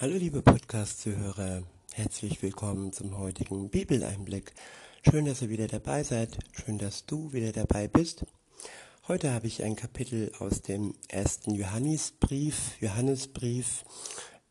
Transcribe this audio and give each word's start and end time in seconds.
Hallo 0.00 0.14
liebe 0.14 0.42
Podcast-Zuhörer, 0.42 1.64
herzlich 1.92 2.40
willkommen 2.40 2.92
zum 2.92 3.18
heutigen 3.18 3.68
Bibeleinblick. 3.68 4.52
Schön, 5.02 5.24
dass 5.24 5.42
ihr 5.42 5.48
wieder 5.48 5.66
dabei 5.66 6.04
seid, 6.04 6.38
schön, 6.52 6.78
dass 6.78 7.04
du 7.04 7.32
wieder 7.32 7.50
dabei 7.50 7.88
bist. 7.88 8.24
Heute 9.08 9.32
habe 9.32 9.48
ich 9.48 9.64
ein 9.64 9.74
Kapitel 9.74 10.30
aus 10.38 10.62
dem 10.62 10.94
ersten 11.08 11.52
Johannesbrief, 11.52 12.80
Johannesbrief. 12.80 13.84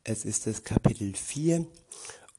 Es 0.04 0.26
ist 0.26 0.48
das 0.48 0.66
Kapitel 0.66 1.14
4 1.14 1.66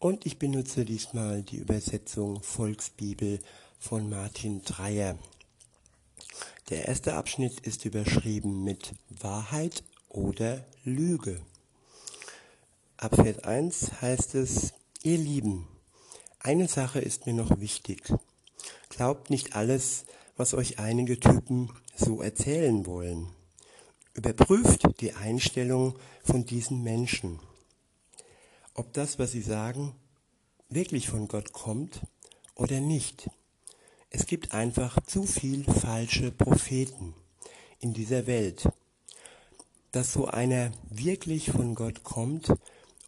und 0.01 0.27
ich 0.27 0.39
benutze 0.39 0.85
diesmal 0.85 1.43
die 1.43 1.57
Übersetzung 1.57 2.43
Volksbibel 2.43 3.39
von 3.79 4.11
Martin 4.11 4.61
Dreyer. 4.61 5.17
Der 6.69 6.89
erste 6.89 7.15
Abschnitt 7.15 7.61
ist 7.61 7.87
überschrieben 7.87 8.65
mit 8.65 8.93
Wahrheit 9.09 9.83
oder 10.11 10.63
Lüge. 10.85 11.41
Ab 13.01 13.15
Vers 13.15 13.45
1 13.45 14.03
heißt 14.03 14.35
es, 14.35 14.73
ihr 15.05 15.19
Lieben, 15.19 15.69
eine 16.41 16.67
Sache 16.67 16.99
ist 16.99 17.27
mir 17.27 17.33
noch 17.33 17.61
wichtig. 17.61 18.03
Glaubt 18.89 19.31
nicht 19.31 19.55
alles, 19.55 20.05
was 20.37 20.53
euch 20.53 20.81
einige 20.81 21.21
Typen 21.21 21.71
so 21.95 22.21
erzählen 22.21 22.87
wollen. 22.87 23.29
Überprüft 24.15 25.01
die 25.01 25.13
Einstellung 25.13 25.97
von 26.25 26.45
diesen 26.45 26.83
Menschen. 26.83 27.39
Ob 28.75 28.93
das, 28.95 29.21
was 29.21 29.31
sie 29.31 29.43
sagen, 29.43 29.95
wirklich 30.69 31.09
von 31.09 31.29
Gott 31.29 31.53
kommt 31.53 32.01
oder 32.57 32.81
nicht. 32.81 33.31
Es 34.11 34.27
gibt 34.27 34.55
einfach 34.55 35.01
zu 35.07 35.23
viel 35.23 35.63
falsche 35.63 36.33
Propheten 36.33 37.15
in 37.79 37.95
dieser 37.95 38.27
Welt. 38.27 38.69
Dass 39.93 40.13
so 40.13 40.27
einer 40.27 40.73
wirklich 40.91 41.53
von 41.53 41.77
Gott 41.77 42.03
kommt, 42.03 42.53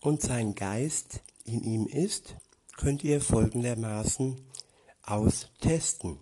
und 0.01 0.23
sein 0.23 0.55
Geist 0.55 1.21
in 1.45 1.63
ihm 1.63 1.87
ist, 1.87 2.37
könnt 2.77 3.05
ihr 3.05 3.21
folgendermaßen 3.21 4.41
austesten. 5.03 6.19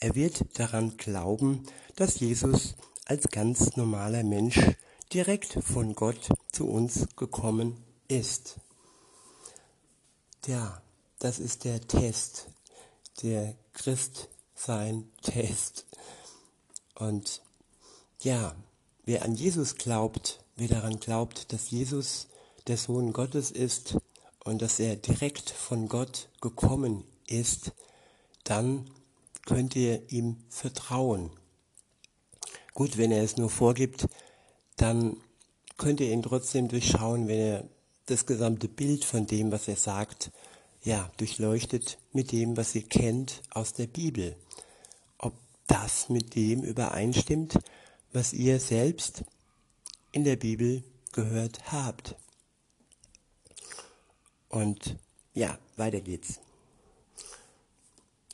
Er 0.00 0.14
wird 0.14 0.58
daran 0.58 0.96
glauben, 0.96 1.64
dass 1.96 2.20
Jesus 2.20 2.76
als 3.04 3.28
ganz 3.28 3.76
normaler 3.76 4.22
Mensch 4.22 4.60
direkt 5.12 5.58
von 5.64 5.94
Gott 5.94 6.28
zu 6.52 6.68
uns 6.68 7.08
gekommen 7.16 7.82
ist. 8.08 8.60
Ja, 10.46 10.82
das 11.18 11.38
ist 11.38 11.64
der 11.64 11.80
Test, 11.80 12.48
der 13.22 13.54
Christsein-Test. 13.72 15.86
Und 16.94 17.42
ja, 18.20 18.54
wer 19.04 19.24
an 19.24 19.34
Jesus 19.34 19.76
glaubt, 19.76 20.44
wer 20.56 20.68
daran 20.68 21.00
glaubt, 21.00 21.52
dass 21.52 21.70
Jesus 21.70 22.28
der 22.68 22.76
Sohn 22.76 23.12
Gottes 23.12 23.50
ist 23.50 23.96
und 24.44 24.62
dass 24.62 24.78
er 24.78 24.96
direkt 24.96 25.50
von 25.50 25.88
Gott 25.88 26.28
gekommen 26.40 27.04
ist, 27.26 27.72
dann 28.44 28.90
könnt 29.46 29.76
ihr 29.76 30.10
ihm 30.10 30.36
vertrauen. 30.48 31.30
Gut, 32.74 32.96
wenn 32.96 33.10
er 33.10 33.22
es 33.22 33.36
nur 33.36 33.50
vorgibt, 33.50 34.06
dann 34.76 35.16
könnt 35.76 36.00
ihr 36.00 36.12
ihn 36.12 36.22
trotzdem 36.22 36.68
durchschauen, 36.68 37.28
wenn 37.28 37.40
er 37.40 37.64
das 38.06 38.26
gesamte 38.26 38.68
Bild 38.68 39.04
von 39.04 39.26
dem, 39.26 39.50
was 39.52 39.68
er 39.68 39.76
sagt, 39.76 40.30
ja, 40.82 41.10
durchleuchtet 41.16 41.98
mit 42.12 42.32
dem, 42.32 42.56
was 42.56 42.74
ihr 42.74 42.86
kennt 42.86 43.42
aus 43.50 43.72
der 43.72 43.86
Bibel. 43.86 44.36
Ob 45.18 45.34
das 45.66 46.08
mit 46.08 46.34
dem 46.34 46.62
übereinstimmt, 46.62 47.58
was 48.12 48.32
ihr 48.32 48.60
selbst 48.60 49.24
in 50.12 50.24
der 50.24 50.36
Bibel 50.36 50.82
gehört 51.12 51.72
habt. 51.72 52.16
Und 54.48 54.96
ja, 55.34 55.58
weiter 55.76 56.00
geht's. 56.00 56.40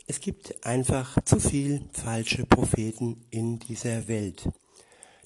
Es 0.07 0.21
gibt 0.21 0.67
einfach 0.67 1.17
zu 1.25 1.41
viel 1.41 1.89
falsche 1.93 2.45
Propheten 2.45 3.25
in 3.31 3.59
dieser 3.59 4.07
Welt. 4.07 4.49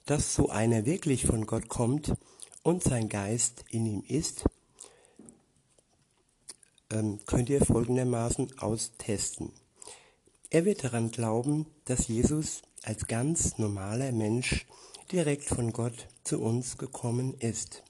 Dass 0.07 0.35
so 0.35 0.49
einer 0.49 0.87
wirklich 0.87 1.27
von 1.27 1.47
Gott 1.47 1.69
kommt 1.69 2.15
und 2.63 2.83
sein 2.83 3.09
Geist 3.09 3.65
in 3.71 3.87
ihm 3.87 4.05
ist, 4.07 4.45
ähm, 6.91 7.19
könnt 7.27 7.51
ihr 7.51 7.65
folgendermaßen 7.65 8.59
austesten. 8.59 9.53
Er 10.51 10.65
wird 10.65 10.85
daran 10.85 11.11
glauben, 11.11 11.67
dass 11.85 12.09
Jesus 12.09 12.63
als 12.83 13.07
ganz 13.07 13.59
normaler 13.59 14.13
Mensch 14.13 14.67
direkt 15.13 15.45
von 15.45 15.73
Gott 15.73 16.07
zu 16.25 16.41
uns 16.41 16.79
gekommen 16.79 17.35
ist. 17.35 17.83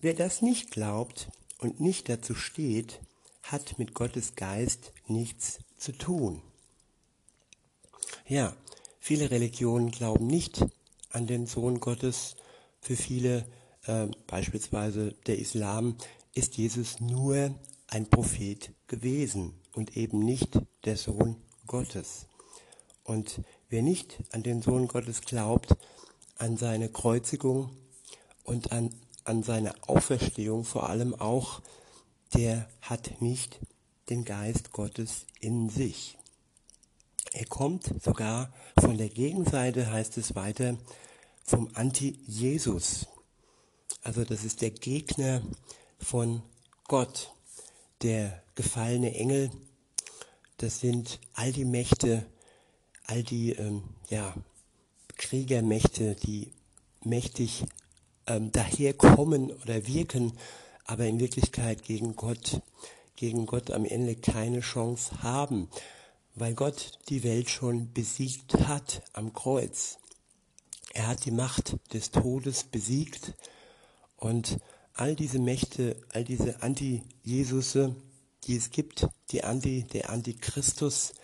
Wer 0.00 0.14
das 0.14 0.42
nicht 0.42 0.70
glaubt, 0.70 1.28
und 1.62 1.80
nicht 1.80 2.08
dazu 2.08 2.34
steht, 2.34 3.00
hat 3.44 3.78
mit 3.78 3.94
Gottes 3.94 4.34
Geist 4.34 4.92
nichts 5.06 5.60
zu 5.78 5.92
tun. 5.92 6.42
Ja, 8.26 8.56
viele 8.98 9.30
Religionen 9.30 9.92
glauben 9.92 10.26
nicht 10.26 10.64
an 11.10 11.26
den 11.26 11.46
Sohn 11.46 11.78
Gottes. 11.78 12.34
Für 12.80 12.96
viele, 12.96 13.46
äh, 13.86 14.08
beispielsweise 14.26 15.12
der 15.26 15.38
Islam, 15.38 15.96
ist 16.34 16.56
Jesus 16.56 17.00
nur 17.00 17.54
ein 17.86 18.10
Prophet 18.10 18.72
gewesen 18.88 19.54
und 19.72 19.96
eben 19.96 20.18
nicht 20.18 20.58
der 20.84 20.96
Sohn 20.96 21.36
Gottes. 21.68 22.26
Und 23.04 23.40
wer 23.68 23.82
nicht 23.82 24.18
an 24.32 24.42
den 24.42 24.62
Sohn 24.62 24.88
Gottes 24.88 25.20
glaubt, 25.20 25.76
an 26.38 26.56
seine 26.56 26.88
Kreuzigung 26.88 27.70
und 28.42 28.72
an 28.72 28.90
an 29.24 29.42
seine 29.42 29.74
Auferstehung 29.88 30.64
vor 30.64 30.88
allem 30.88 31.14
auch, 31.14 31.60
der 32.34 32.68
hat 32.80 33.20
nicht 33.20 33.60
den 34.08 34.24
Geist 34.24 34.72
Gottes 34.72 35.26
in 35.40 35.68
sich. 35.68 36.18
Er 37.32 37.46
kommt 37.46 38.02
sogar 38.02 38.52
von 38.78 38.98
der 38.98 39.08
Gegenseite, 39.08 39.90
heißt 39.90 40.18
es 40.18 40.34
weiter, 40.34 40.76
vom 41.44 41.70
Anti-Jesus. 41.74 43.06
Also 44.02 44.24
das 44.24 44.44
ist 44.44 44.60
der 44.60 44.70
Gegner 44.70 45.42
von 45.98 46.42
Gott, 46.88 47.32
der 48.02 48.42
gefallene 48.54 49.14
Engel. 49.14 49.50
Das 50.58 50.80
sind 50.80 51.20
all 51.34 51.52
die 51.52 51.64
Mächte, 51.64 52.26
all 53.04 53.22
die 53.22 53.52
ähm, 53.52 53.82
ja, 54.10 54.34
Kriegermächte, 55.16 56.16
die 56.16 56.52
mächtig 57.02 57.64
ähm, 58.26 58.52
daherkommen 58.52 59.50
oder 59.50 59.86
wirken, 59.86 60.32
aber 60.84 61.06
in 61.06 61.20
Wirklichkeit 61.20 61.82
gegen 61.84 62.16
Gott, 62.16 62.60
gegen 63.16 63.46
Gott 63.46 63.70
am 63.70 63.84
Ende 63.84 64.16
keine 64.16 64.60
Chance 64.60 65.22
haben, 65.22 65.68
weil 66.34 66.54
Gott 66.54 66.98
die 67.08 67.22
Welt 67.24 67.50
schon 67.50 67.92
besiegt 67.92 68.54
hat 68.66 69.02
am 69.12 69.32
Kreuz. 69.32 69.98
Er 70.94 71.08
hat 71.08 71.24
die 71.24 71.30
Macht 71.30 71.76
des 71.92 72.10
Todes 72.10 72.64
besiegt 72.64 73.34
und 74.16 74.58
all 74.94 75.14
diese 75.16 75.38
Mächte, 75.38 75.96
all 76.12 76.24
diese 76.24 76.62
Anti-Jesusse, 76.62 77.96
die 78.46 78.56
es 78.56 78.70
gibt, 78.70 79.08
die 79.30 79.44
Anti, 79.44 79.84
der 79.84 80.10
Antichristus, 80.10 81.14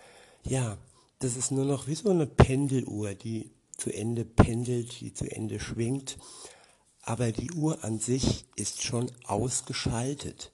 ja, 0.43 0.77
das 1.19 1.35
ist 1.35 1.51
nur 1.51 1.65
noch 1.65 1.87
wie 1.87 1.95
so 1.95 2.09
eine 2.09 2.25
Pendeluhr, 2.25 3.13
die 3.13 3.51
zu 3.77 3.91
Ende 3.91 4.25
pendelt, 4.25 5.01
die 5.01 5.13
zu 5.13 5.29
Ende 5.29 5.59
schwingt 5.59 6.17
aber 7.09 7.31
die 7.31 7.51
Uhr 7.53 7.83
an 7.83 7.97
sich 7.97 8.45
ist 8.55 8.83
schon 8.83 9.11
ausgeschaltet. 9.25 10.51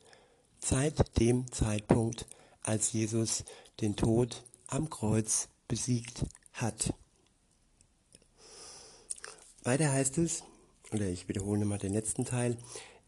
Seit 0.63 1.19
dem 1.19 1.51
Zeitpunkt, 1.51 2.27
als 2.61 2.93
Jesus 2.93 3.43
den 3.81 3.97
Tod 3.97 4.45
am 4.67 4.89
Kreuz 4.89 5.49
besiegt 5.67 6.25
hat. 6.53 6.93
Weiter 9.63 9.91
heißt 9.91 10.17
es, 10.19 10.43
oder 10.93 11.07
ich 11.07 11.27
wiederhole 11.27 11.65
mal 11.65 11.77
den 11.77 11.91
letzten 11.91 12.23
Teil, 12.23 12.57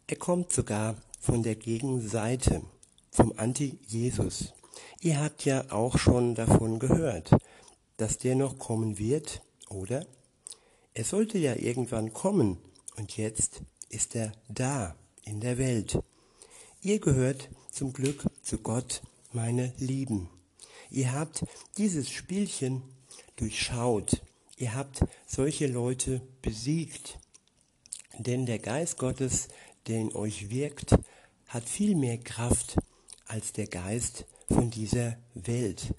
er 0.06 0.16
kommt 0.16 0.52
sogar 0.52 0.96
von 1.18 1.42
der 1.42 1.54
Gegenseite, 1.54 2.60
vom 3.10 3.32
Anti-Jesus. 3.34 4.52
Ihr 5.00 5.22
habt 5.22 5.46
ja 5.46 5.72
auch 5.72 5.96
schon 5.96 6.34
davon 6.34 6.78
gehört, 6.78 7.30
dass 7.96 8.18
der 8.18 8.34
noch 8.34 8.58
kommen 8.58 8.98
wird, 8.98 9.40
oder? 9.70 10.04
Er 10.92 11.04
sollte 11.04 11.38
ja 11.38 11.54
irgendwann 11.56 12.12
kommen, 12.12 12.58
und 12.98 13.16
jetzt 13.16 13.62
ist 13.88 14.16
er 14.16 14.32
da 14.48 14.94
in 15.24 15.40
der 15.40 15.56
Welt. 15.56 15.98
Ihr 16.82 16.98
gehört 16.98 17.48
zum 17.70 17.92
Glück 17.92 18.24
zu 18.42 18.58
Gott, 18.58 19.02
meine 19.32 19.72
Lieben. 19.78 20.28
Ihr 20.90 21.12
habt 21.12 21.44
dieses 21.76 22.10
Spielchen 22.10 22.82
durchschaut. 23.36 24.22
Ihr 24.56 24.74
habt 24.74 25.04
solche 25.26 25.68
Leute 25.68 26.20
besiegt. 26.42 27.18
Denn 28.18 28.46
der 28.46 28.58
Geist 28.58 28.98
Gottes, 28.98 29.48
der 29.86 30.00
in 30.00 30.14
euch 30.14 30.50
wirkt, 30.50 30.96
hat 31.46 31.68
viel 31.68 31.94
mehr 31.94 32.18
Kraft 32.18 32.76
als 33.26 33.52
der 33.52 33.68
Geist 33.68 34.24
von 34.48 34.70
dieser 34.70 35.16
Welt. 35.34 35.94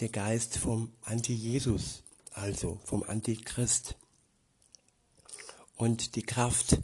Der 0.00 0.08
Geist 0.08 0.56
vom 0.56 0.92
Anti-Jesus, 1.02 2.04
also 2.32 2.78
vom 2.84 3.02
Antichrist. 3.02 3.96
Und 5.82 6.14
die 6.14 6.22
Kraft, 6.22 6.78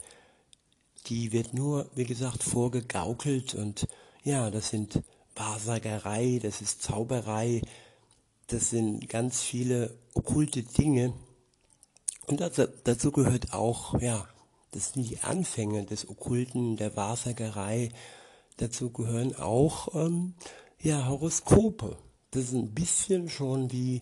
die 1.05 1.31
wird 1.31 1.53
nur, 1.53 1.89
wie 1.95 2.03
gesagt, 2.03 2.43
vorgegaukelt 2.43 3.55
und 3.55 3.87
ja, 4.25 4.51
das 4.51 4.71
sind 4.71 5.01
Wahrsagerei, 5.37 6.41
das 6.43 6.59
ist 6.59 6.83
Zauberei, 6.83 7.61
das 8.47 8.71
sind 8.71 9.07
ganz 9.07 9.41
viele 9.41 9.97
okkulte 10.15 10.63
Dinge. 10.63 11.13
Und 12.27 12.41
dazu, 12.41 12.67
dazu 12.83 13.13
gehört 13.13 13.53
auch, 13.53 14.01
ja, 14.01 14.27
das 14.71 14.91
sind 14.91 15.09
die 15.09 15.21
Anfänge 15.21 15.85
des 15.85 16.09
Okkulten, 16.09 16.75
der 16.75 16.97
Wahrsagerei. 16.97 17.93
Dazu 18.57 18.89
gehören 18.89 19.33
auch, 19.33 19.95
ähm, 19.95 20.33
ja, 20.81 21.07
Horoskope. 21.07 21.95
Das 22.31 22.43
ist 22.43 22.53
ein 22.53 22.73
bisschen 22.73 23.29
schon 23.29 23.71
wie, 23.71 24.01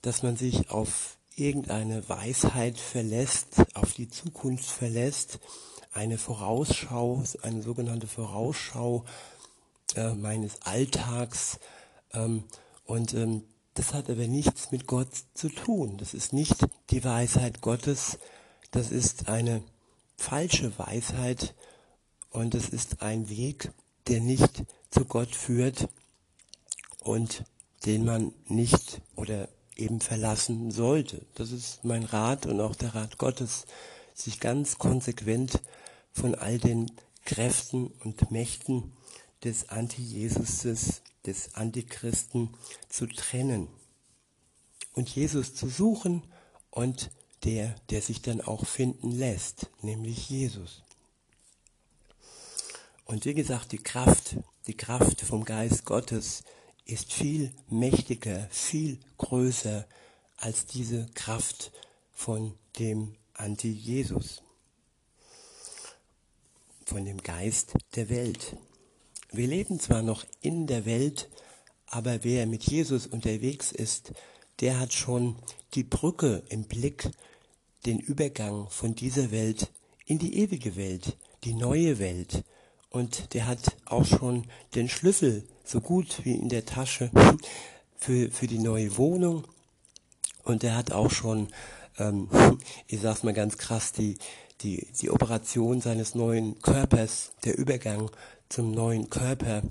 dass 0.00 0.22
man 0.22 0.38
sich 0.38 0.70
auf 0.70 1.18
irgendeine 1.36 2.08
Weisheit 2.08 2.78
verlässt, 2.78 3.62
auf 3.74 3.92
die 3.92 4.08
Zukunft 4.08 4.66
verlässt, 4.66 5.38
eine 5.92 6.18
Vorausschau, 6.18 7.22
eine 7.42 7.62
sogenannte 7.62 8.06
Vorausschau 8.06 9.04
äh, 9.96 10.14
meines 10.14 10.62
Alltags. 10.62 11.58
Ähm, 12.12 12.44
und 12.84 13.14
ähm, 13.14 13.44
das 13.74 13.94
hat 13.94 14.10
aber 14.10 14.26
nichts 14.26 14.72
mit 14.72 14.86
Gott 14.86 15.08
zu 15.34 15.48
tun. 15.48 15.96
Das 15.98 16.14
ist 16.14 16.32
nicht 16.32 16.56
die 16.90 17.04
Weisheit 17.04 17.60
Gottes. 17.60 18.18
Das 18.70 18.90
ist 18.90 19.28
eine 19.28 19.62
falsche 20.16 20.78
Weisheit 20.78 21.54
und 22.30 22.54
es 22.54 22.68
ist 22.68 23.02
ein 23.02 23.28
Weg, 23.28 23.70
der 24.06 24.20
nicht 24.20 24.64
zu 24.90 25.04
Gott 25.04 25.34
führt 25.34 25.88
und 27.00 27.44
den 27.86 28.04
man 28.04 28.32
nicht 28.46 29.00
oder 29.16 29.48
eben 29.80 30.00
verlassen 30.00 30.70
sollte. 30.70 31.24
Das 31.34 31.50
ist 31.52 31.84
mein 31.84 32.04
Rat 32.04 32.46
und 32.46 32.60
auch 32.60 32.74
der 32.74 32.94
Rat 32.94 33.18
Gottes, 33.18 33.66
sich 34.14 34.40
ganz 34.40 34.78
konsequent 34.78 35.60
von 36.12 36.34
all 36.34 36.58
den 36.58 36.90
Kräften 37.24 37.88
und 38.04 38.30
Mächten 38.30 38.92
des 39.44 39.68
Anti-Jesuses, 39.68 41.02
des 41.26 41.54
Antichristen 41.54 42.50
zu 42.88 43.06
trennen 43.06 43.68
und 44.94 45.08
Jesus 45.08 45.54
zu 45.54 45.68
suchen 45.68 46.22
und 46.70 47.10
der, 47.44 47.74
der 47.90 48.02
sich 48.02 48.22
dann 48.22 48.40
auch 48.40 48.66
finden 48.66 49.12
lässt, 49.12 49.70
nämlich 49.82 50.28
Jesus. 50.28 50.82
Und 53.06 53.24
wie 53.24 53.34
gesagt, 53.34 53.72
die 53.72 53.78
Kraft, 53.78 54.36
die 54.66 54.76
Kraft 54.76 55.22
vom 55.22 55.44
Geist 55.44 55.84
Gottes 55.84 56.44
ist 56.90 57.12
viel 57.12 57.52
mächtiger, 57.68 58.48
viel 58.50 58.98
größer 59.18 59.86
als 60.36 60.66
diese 60.66 61.06
Kraft 61.14 61.72
von 62.12 62.54
dem 62.78 63.14
Anti-Jesus, 63.34 64.42
von 66.84 67.04
dem 67.04 67.22
Geist 67.22 67.74
der 67.94 68.08
Welt. 68.08 68.56
Wir 69.30 69.46
leben 69.46 69.78
zwar 69.78 70.02
noch 70.02 70.26
in 70.40 70.66
der 70.66 70.84
Welt, 70.84 71.28
aber 71.86 72.24
wer 72.24 72.46
mit 72.46 72.64
Jesus 72.64 73.06
unterwegs 73.06 73.72
ist, 73.72 74.12
der 74.60 74.78
hat 74.78 74.92
schon 74.92 75.36
die 75.74 75.84
Brücke 75.84 76.42
im 76.48 76.64
Blick, 76.64 77.08
den 77.86 77.98
Übergang 77.98 78.68
von 78.68 78.94
dieser 78.94 79.30
Welt 79.30 79.70
in 80.04 80.18
die 80.18 80.38
ewige 80.38 80.76
Welt, 80.76 81.16
die 81.44 81.54
neue 81.54 81.98
Welt. 81.98 82.44
Und 82.90 83.34
der 83.34 83.46
hat 83.46 83.76
auch 83.86 84.04
schon 84.04 84.46
den 84.74 84.88
Schlüssel 84.88 85.44
so 85.64 85.80
gut 85.80 86.24
wie 86.24 86.34
in 86.34 86.48
der 86.48 86.66
Tasche 86.66 87.10
für, 87.96 88.30
für 88.30 88.46
die 88.46 88.58
neue 88.58 88.96
Wohnung. 88.96 89.44
Und 90.42 90.64
er 90.64 90.76
hat 90.76 90.90
auch 90.90 91.10
schon, 91.10 91.48
ähm, 91.98 92.28
ich 92.88 93.00
sag's 93.00 93.22
mal 93.22 93.32
ganz 93.32 93.56
krass, 93.58 93.92
die, 93.92 94.18
die, 94.62 94.88
die 95.00 95.10
Operation 95.10 95.80
seines 95.80 96.14
neuen 96.14 96.60
Körpers, 96.60 97.30
der 97.44 97.56
Übergang 97.56 98.10
zum 98.48 98.72
neuen 98.72 99.08
Körper, 99.08 99.62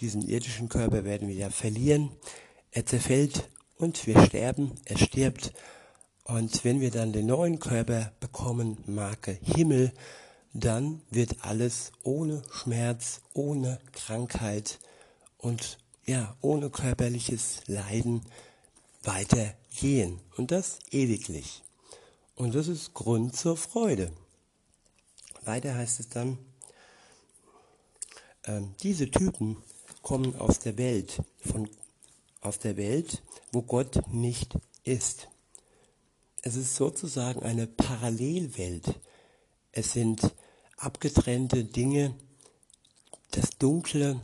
diesen 0.00 0.28
irdischen 0.28 0.68
Körper 0.68 1.04
werden 1.04 1.28
wir 1.28 1.34
ja 1.34 1.48
verlieren. 1.48 2.10
Er 2.70 2.84
zerfällt 2.84 3.48
und 3.78 4.06
wir 4.06 4.22
sterben, 4.26 4.72
er 4.84 4.98
stirbt. 4.98 5.54
Und 6.24 6.64
wenn 6.64 6.80
wir 6.82 6.90
dann 6.90 7.12
den 7.12 7.26
neuen 7.26 7.58
Körper 7.58 8.12
bekommen, 8.20 8.78
Marke 8.86 9.38
Himmel, 9.42 9.92
dann 10.64 11.02
wird 11.10 11.44
alles 11.44 11.92
ohne 12.02 12.42
Schmerz, 12.50 13.20
ohne 13.34 13.78
Krankheit 13.92 14.78
und 15.38 15.78
ja, 16.04 16.36
ohne 16.40 16.70
körperliches 16.70 17.62
Leiden 17.66 18.22
weitergehen. 19.02 20.20
Und 20.36 20.50
das 20.50 20.78
ewiglich. 20.90 21.62
Und 22.36 22.54
das 22.54 22.68
ist 22.68 22.94
Grund 22.94 23.36
zur 23.36 23.56
Freude. 23.56 24.12
Weiter 25.44 25.74
heißt 25.74 26.00
es 26.00 26.08
dann, 26.08 26.38
ähm, 28.44 28.74
diese 28.82 29.10
Typen 29.10 29.56
kommen 30.02 30.36
aus 30.36 30.60
der 30.60 30.78
Welt, 30.78 31.22
von, 31.40 31.68
aus 32.40 32.58
der 32.58 32.76
Welt, 32.76 33.22
wo 33.52 33.62
Gott 33.62 34.00
nicht 34.12 34.56
ist. 34.84 35.28
Es 36.42 36.54
ist 36.54 36.76
sozusagen 36.76 37.42
eine 37.42 37.66
Parallelwelt. 37.66 39.00
Es 39.72 39.92
sind 39.92 40.32
abgetrennte 40.76 41.64
Dinge, 41.64 42.14
das 43.30 43.50
Dunkle, 43.58 44.20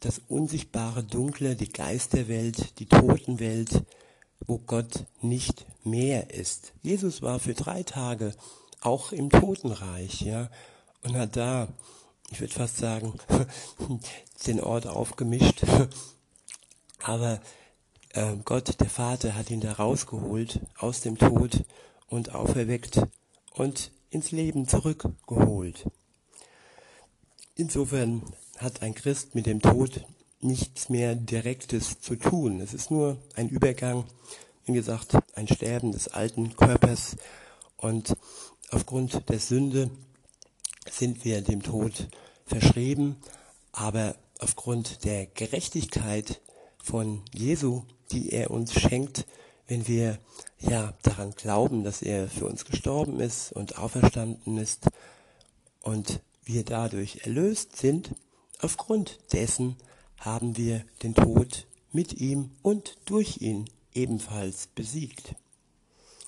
das 0.00 0.20
unsichtbare 0.28 1.02
Dunkle, 1.02 1.56
die 1.56 1.72
Geisterwelt, 1.72 2.78
die 2.78 2.86
Totenwelt, 2.86 3.82
wo 4.46 4.58
Gott 4.58 5.06
nicht 5.22 5.66
mehr 5.84 6.30
ist. 6.30 6.72
Jesus 6.82 7.22
war 7.22 7.40
für 7.40 7.54
drei 7.54 7.82
Tage 7.82 8.34
auch 8.80 9.12
im 9.12 9.30
Totenreich, 9.30 10.20
ja, 10.20 10.50
und 11.02 11.16
hat 11.16 11.36
da 11.36 11.68
ich 12.30 12.40
würde 12.40 12.52
fast 12.52 12.78
sagen, 12.78 13.14
den 14.46 14.60
Ort 14.60 14.86
aufgemischt. 14.86 15.62
Aber 17.02 17.40
äh, 18.10 18.36
Gott, 18.44 18.80
der 18.80 18.90
Vater, 18.90 19.34
hat 19.34 19.50
ihn 19.50 19.60
da 19.60 19.72
rausgeholt 19.72 20.60
aus 20.78 21.00
dem 21.00 21.18
Tod 21.18 21.64
und 22.08 22.34
auferweckt 22.34 23.00
und 23.54 23.90
ins 24.16 24.30
Leben 24.30 24.66
zurückgeholt. 24.66 25.84
Insofern 27.54 28.22
hat 28.56 28.80
ein 28.80 28.94
Christ 28.94 29.34
mit 29.34 29.44
dem 29.44 29.60
Tod 29.60 30.06
nichts 30.40 30.88
mehr 30.88 31.14
Direktes 31.14 32.00
zu 32.00 32.16
tun. 32.16 32.62
Es 32.62 32.72
ist 32.72 32.90
nur 32.90 33.18
ein 33.34 33.50
Übergang, 33.50 34.04
wie 34.64 34.72
gesagt, 34.72 35.18
ein 35.34 35.46
Sterben 35.46 35.92
des 35.92 36.08
alten 36.08 36.56
Körpers 36.56 37.18
und 37.76 38.16
aufgrund 38.70 39.28
der 39.28 39.38
Sünde 39.38 39.90
sind 40.90 41.26
wir 41.26 41.42
dem 41.42 41.62
Tod 41.62 42.08
verschrieben, 42.46 43.16
aber 43.72 44.16
aufgrund 44.38 45.04
der 45.04 45.26
Gerechtigkeit 45.26 46.40
von 46.82 47.22
Jesu, 47.34 47.82
die 48.12 48.32
er 48.32 48.50
uns 48.50 48.72
schenkt, 48.72 49.26
wenn 49.66 49.86
wir 49.88 50.18
ja 50.60 50.94
daran 51.02 51.32
glauben, 51.32 51.84
dass 51.84 52.02
er 52.02 52.28
für 52.28 52.46
uns 52.46 52.64
gestorben 52.64 53.20
ist 53.20 53.52
und 53.52 53.78
auferstanden 53.78 54.58
ist 54.58 54.88
und 55.82 56.20
wir 56.44 56.64
dadurch 56.64 57.20
erlöst 57.24 57.76
sind, 57.76 58.14
aufgrund 58.60 59.18
dessen 59.32 59.76
haben 60.18 60.56
wir 60.56 60.84
den 61.02 61.14
Tod 61.14 61.66
mit 61.92 62.20
ihm 62.20 62.50
und 62.62 62.96
durch 63.04 63.40
ihn 63.40 63.68
ebenfalls 63.94 64.68
besiegt. 64.68 65.34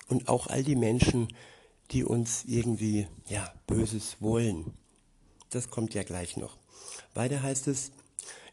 Und 0.07 0.27
auch 0.27 0.47
all 0.47 0.63
die 0.63 0.75
Menschen, 0.75 1.27
die 1.91 2.03
uns 2.03 2.43
irgendwie, 2.45 3.07
ja, 3.27 3.53
Böses 3.67 4.17
wollen. 4.19 4.73
Das 5.49 5.69
kommt 5.69 5.93
ja 5.93 6.03
gleich 6.03 6.37
noch. 6.37 6.57
Weiter 7.13 7.41
heißt 7.41 7.67
es, 7.67 7.91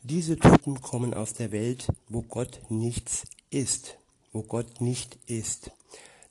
diese 0.03 0.39
Typen 0.39 0.81
kommen 0.81 1.15
aus 1.15 1.33
der 1.33 1.53
Welt, 1.53 1.89
wo 2.09 2.23
Gott 2.23 2.61
nichts 2.69 3.25
ist, 3.51 3.97
wo 4.37 4.43
Gott 4.43 4.83
nicht 4.83 5.19
ist. 5.27 5.71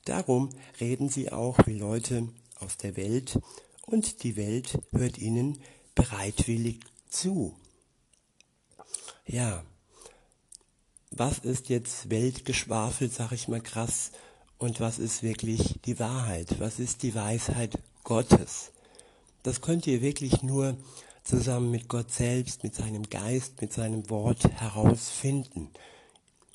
Darum 0.04 0.50
reden 0.80 1.08
sie 1.08 1.32
auch 1.32 1.58
wie 1.66 1.76
Leute 1.76 2.28
aus 2.60 2.76
der 2.76 2.96
Welt 2.96 3.40
und 3.84 4.22
die 4.22 4.36
Welt 4.36 4.78
hört 4.92 5.18
ihnen 5.18 5.58
bereitwillig 5.96 6.78
zu. 7.10 7.56
Ja, 9.26 9.64
was 11.10 11.40
ist 11.40 11.68
jetzt 11.68 12.08
Weltgeschwafel, 12.08 13.10
sag 13.10 13.32
ich 13.32 13.48
mal 13.48 13.60
krass, 13.60 14.12
und 14.58 14.78
was 14.78 15.00
ist 15.00 15.24
wirklich 15.24 15.80
die 15.84 15.98
Wahrheit? 15.98 16.60
Was 16.60 16.78
ist 16.78 17.02
die 17.02 17.14
Weisheit 17.16 17.76
Gottes? 18.04 18.70
Das 19.42 19.60
könnt 19.60 19.86
ihr 19.88 20.00
wirklich 20.00 20.42
nur 20.44 20.76
zusammen 21.24 21.72
mit 21.72 21.88
Gott 21.88 22.12
selbst, 22.12 22.62
mit 22.62 22.76
seinem 22.76 23.10
Geist, 23.10 23.60
mit 23.60 23.72
seinem 23.72 24.08
Wort 24.10 24.48
herausfinden. 24.60 25.70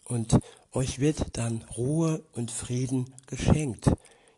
Und 0.06 0.40
euch 0.74 1.00
wird 1.00 1.38
dann 1.38 1.64
Ruhe 1.78 2.24
und 2.34 2.52
Frieden 2.52 3.14
geschenkt. 3.28 3.92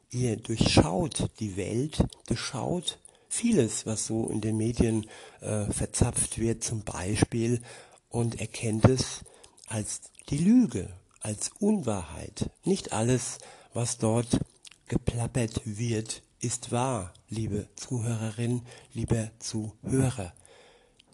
Ihr 0.09 0.37
durchschaut 0.37 1.29
die 1.39 1.57
Welt, 1.57 2.03
durchschaut 2.27 2.99
vieles, 3.29 3.85
was 3.85 4.05
so 4.05 4.27
in 4.27 4.41
den 4.41 4.57
Medien 4.57 5.07
äh, 5.41 5.65
verzapft 5.65 6.37
wird 6.37 6.63
zum 6.63 6.83
Beispiel 6.83 7.61
und 8.09 8.39
erkennt 8.39 8.85
es 8.85 9.21
als 9.67 10.01
die 10.29 10.37
Lüge, 10.37 10.89
als 11.19 11.51
Unwahrheit. 11.59 12.49
Nicht 12.63 12.93
alles, 12.93 13.39
was 13.73 13.97
dort 13.97 14.39
geplappert 14.87 15.61
wird, 15.65 16.21
ist 16.39 16.71
wahr, 16.71 17.13
liebe 17.29 17.67
Zuhörerin, 17.75 18.61
lieber 18.93 19.31
Zuhörer. 19.39 20.33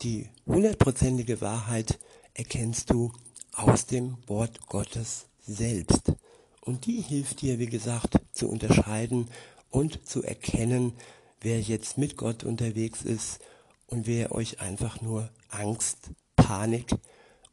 Die 0.01 0.29
hundertprozentige 0.45 1.39
Wahrheit 1.39 1.99
erkennst 2.33 2.89
du 2.89 3.13
aus 3.59 3.85
dem 3.85 4.17
Wort 4.27 4.67
Gottes 4.67 5.25
selbst. 5.45 6.13
Und 6.61 6.85
die 6.85 7.01
hilft 7.01 7.41
dir, 7.41 7.59
wie 7.59 7.67
gesagt, 7.67 8.19
zu 8.31 8.47
unterscheiden 8.47 9.29
und 9.69 10.07
zu 10.07 10.23
erkennen, 10.23 10.93
wer 11.41 11.59
jetzt 11.59 11.97
mit 11.97 12.15
Gott 12.15 12.43
unterwegs 12.43 13.01
ist 13.01 13.39
und 13.87 14.07
wer 14.07 14.31
euch 14.31 14.61
einfach 14.61 15.01
nur 15.01 15.29
Angst, 15.49 16.11
Panik 16.35 16.95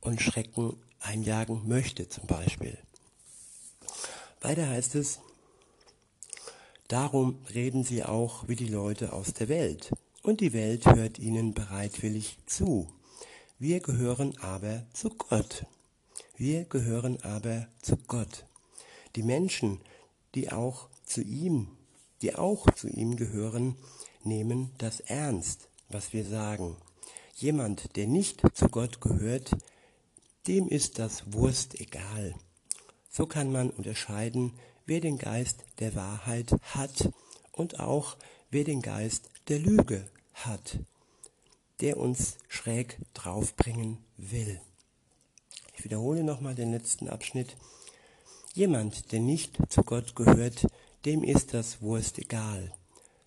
und 0.00 0.20
Schrecken 0.20 0.76
einjagen 1.00 1.66
möchte 1.66 2.08
zum 2.08 2.26
Beispiel. 2.26 2.78
Weiter 4.40 4.68
heißt 4.68 4.94
es, 4.94 5.18
darum 6.88 7.38
reden 7.52 7.82
sie 7.82 8.04
auch 8.04 8.46
wie 8.48 8.56
die 8.56 8.68
Leute 8.68 9.12
aus 9.12 9.32
der 9.32 9.48
Welt, 9.48 9.90
und 10.22 10.40
die 10.40 10.52
Welt 10.52 10.86
hört 10.86 11.18
ihnen 11.18 11.54
bereitwillig 11.54 12.38
zu. 12.46 12.88
Wir 13.58 13.80
gehören 13.80 14.36
aber 14.38 14.84
zu 14.92 15.10
Gott. 15.10 15.66
Wir 16.38 16.64
gehören 16.64 17.18
aber 17.22 17.66
zu 17.80 17.96
Gott. 17.96 18.44
Die 19.14 19.22
Menschen, 19.22 19.80
die 20.34 20.52
auch 20.52 20.90
zu 21.02 21.22
ihm, 21.22 21.68
die 22.20 22.34
auch 22.34 22.70
zu 22.74 22.88
ihm 22.88 23.16
gehören, 23.16 23.74
nehmen 24.22 24.70
das 24.76 25.00
ernst, 25.00 25.70
was 25.88 26.12
wir 26.12 26.26
sagen. 26.26 26.76
Jemand, 27.36 27.96
der 27.96 28.06
nicht 28.06 28.42
zu 28.52 28.68
Gott 28.68 29.00
gehört, 29.00 29.52
dem 30.46 30.68
ist 30.68 30.98
das 30.98 31.32
Wurst 31.32 31.80
egal. 31.80 32.34
So 33.10 33.24
kann 33.24 33.50
man 33.50 33.70
unterscheiden, 33.70 34.52
wer 34.84 35.00
den 35.00 35.16
Geist 35.16 35.64
der 35.78 35.94
Wahrheit 35.94 36.54
hat 36.74 37.10
und 37.52 37.80
auch 37.80 38.18
wer 38.50 38.64
den 38.64 38.82
Geist 38.82 39.30
der 39.48 39.58
Lüge 39.58 40.06
hat, 40.34 40.80
der 41.80 41.96
uns 41.96 42.36
schräg 42.48 42.98
draufbringen 43.14 44.04
will. 44.18 44.60
Ich 45.76 45.84
wiederhole 45.84 46.24
nochmal 46.24 46.54
den 46.54 46.72
letzten 46.72 47.08
Abschnitt. 47.08 47.56
Jemand, 48.54 49.12
der 49.12 49.20
nicht 49.20 49.58
zu 49.68 49.82
Gott 49.82 50.16
gehört, 50.16 50.66
dem 51.04 51.22
ist 51.22 51.52
das 51.52 51.82
Wurst 51.82 52.18
egal. 52.18 52.72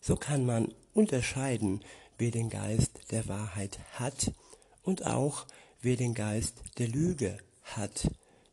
So 0.01 0.15
kann 0.15 0.45
man 0.45 0.73
unterscheiden, 0.93 1.81
wer 2.17 2.31
den 2.31 2.49
Geist 2.49 3.11
der 3.11 3.27
Wahrheit 3.27 3.79
hat 3.93 4.31
und 4.81 5.05
auch 5.05 5.45
wer 5.81 5.95
den 5.95 6.15
Geist 6.15 6.63
der 6.79 6.87
Lüge 6.87 7.37
hat, 7.61 8.09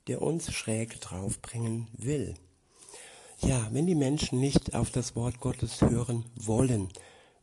der 0.08 0.20
uns 0.20 0.52
schräg 0.52 1.00
draufbringen 1.00 1.88
will. 1.96 2.34
Ja, 3.40 3.68
wenn 3.72 3.86
die 3.86 3.94
Menschen 3.94 4.40
nicht 4.40 4.74
auf 4.74 4.90
das 4.90 5.16
Wort 5.16 5.40
Gottes 5.40 5.80
hören 5.80 6.26
wollen, 6.36 6.90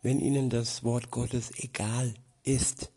wenn 0.03 0.19
ihnen 0.19 0.51
das 0.51 0.83
Wort 0.83 1.10
Gottes 1.10 1.51
egal 1.57 2.13
ist, 2.43 2.91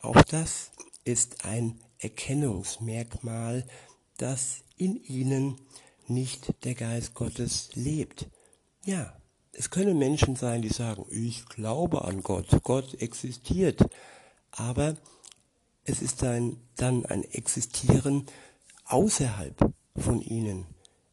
auch 0.00 0.22
das 0.22 0.70
ist 1.04 1.44
ein 1.44 1.78
Erkennungsmerkmal, 1.98 3.64
dass 4.18 4.62
in 4.76 5.02
ihnen 5.04 5.56
nicht 6.08 6.64
der 6.64 6.74
Geist 6.74 7.14
Gottes 7.14 7.70
lebt. 7.74 8.28
Ja, 8.84 9.16
es 9.52 9.70
können 9.70 9.98
Menschen 9.98 10.36
sein, 10.36 10.62
die 10.62 10.68
sagen, 10.68 11.06
ich 11.10 11.46
glaube 11.46 12.04
an 12.04 12.22
Gott, 12.22 12.46
Gott 12.62 12.94
existiert, 13.00 13.82
aber 14.50 14.96
es 15.84 16.02
ist 16.02 16.22
ein, 16.24 16.60
dann 16.76 17.06
ein 17.06 17.24
Existieren 17.24 18.26
außerhalb 18.84 19.72
von 19.96 20.20
ihnen. 20.20 20.66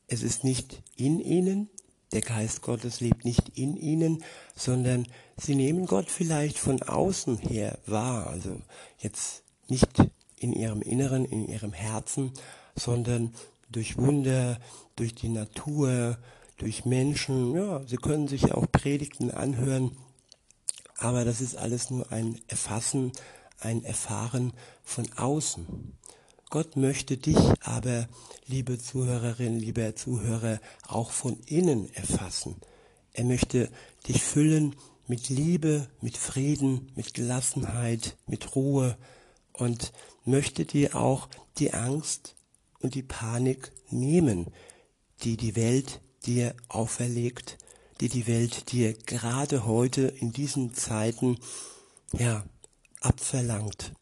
Es 0.08 0.24
ist 0.24 0.44
nicht 0.44 0.84
in 0.96 1.20
ihnen, 1.20 1.70
der 2.12 2.22
Geist 2.22 2.62
Gottes 2.62 3.00
lebt 3.00 3.26
nicht 3.26 3.58
in 3.58 3.76
ihnen, 3.76 4.24
sondern 4.56 5.08
sie 5.38 5.56
nehmen 5.56 5.86
Gott 5.86 6.12
vielleicht 6.12 6.60
von 6.60 6.82
außen 6.84 7.38
her 7.38 7.80
wahr, 7.88 8.28
also 8.28 8.62
jetzt 9.00 9.44
nicht 9.68 9.90
in 10.44 10.54
ihrem 10.54 10.82
Inneren, 10.82 11.26
in 11.26 11.48
ihrem 11.48 11.74
Herzen, 11.74 12.32
sondern 12.76 13.34
durch 13.70 13.98
Wunder, 13.98 14.60
durch 14.96 15.16
die 15.16 15.30
Natur, 15.30 16.18
durch 16.58 16.86
Menschen. 16.86 17.56
Ja, 17.56 17.82
sie 17.88 17.98
können 17.98 18.28
sich 18.28 18.52
auch 18.52 18.66
Predigten 18.72 19.32
anhören, 19.32 19.98
aber 20.98 21.26
das 21.26 21.42
ist 21.42 21.56
alles 21.56 21.90
nur 21.90 22.12
ein 22.12 22.40
Erfassen, 22.48 23.12
ein 23.60 23.84
Erfahren 23.84 24.54
von 24.84 25.06
außen. 25.16 25.66
Gott 26.50 26.76
möchte 26.76 27.18
dich 27.18 27.40
aber, 27.62 28.08
liebe 28.46 28.78
Zuhörerin, 28.78 29.58
lieber 29.58 29.96
Zuhörer, 29.96 30.60
auch 30.88 31.12
von 31.12 31.40
innen 31.48 31.92
erfassen. 31.96 32.58
Er 33.14 33.24
möchte 33.24 33.70
dich 34.08 34.22
füllen 34.22 34.76
mit 35.08 35.30
Liebe, 35.30 35.88
mit 36.02 36.18
Frieden, 36.18 36.92
mit 36.96 37.14
Gelassenheit, 37.14 38.16
mit 38.28 38.56
Ruhe 38.56 38.98
und 39.54 39.94
möchte 40.26 40.66
dir 40.66 40.96
auch 40.96 41.30
die 41.58 41.74
Angst 41.74 42.36
und 42.80 42.96
die 42.96 43.04
Panik 43.04 43.72
nehmen, 43.90 44.48
die 45.24 45.38
die 45.38 45.56
Welt 45.56 46.02
dir 46.26 46.56
auferlegt, 46.68 47.58
die 48.02 48.10
die 48.10 48.28
Welt 48.28 48.72
dir 48.72 48.94
gerade 48.94 49.66
heute 49.66 50.02
in 50.02 50.34
diesen 50.34 50.74
Zeiten 50.74 51.38
ja 52.12 52.46
abverlangt. 53.02 53.94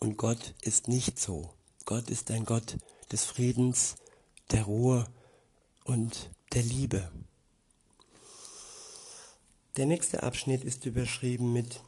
Und 0.00 0.16
Gott 0.16 0.54
ist 0.62 0.88
nicht 0.88 1.18
so. 1.18 1.50
Gott 1.84 2.10
ist 2.10 2.30
ein 2.30 2.44
Gott 2.44 2.76
des 3.10 3.24
Friedens, 3.24 3.96
der 4.50 4.64
Ruhe 4.64 5.06
und 5.84 6.30
der 6.52 6.62
Liebe. 6.62 7.10
Der 9.76 9.86
nächste 9.86 10.22
Abschnitt 10.22 10.64
ist 10.64 10.86
überschrieben 10.86 11.52
mit, 11.52 11.80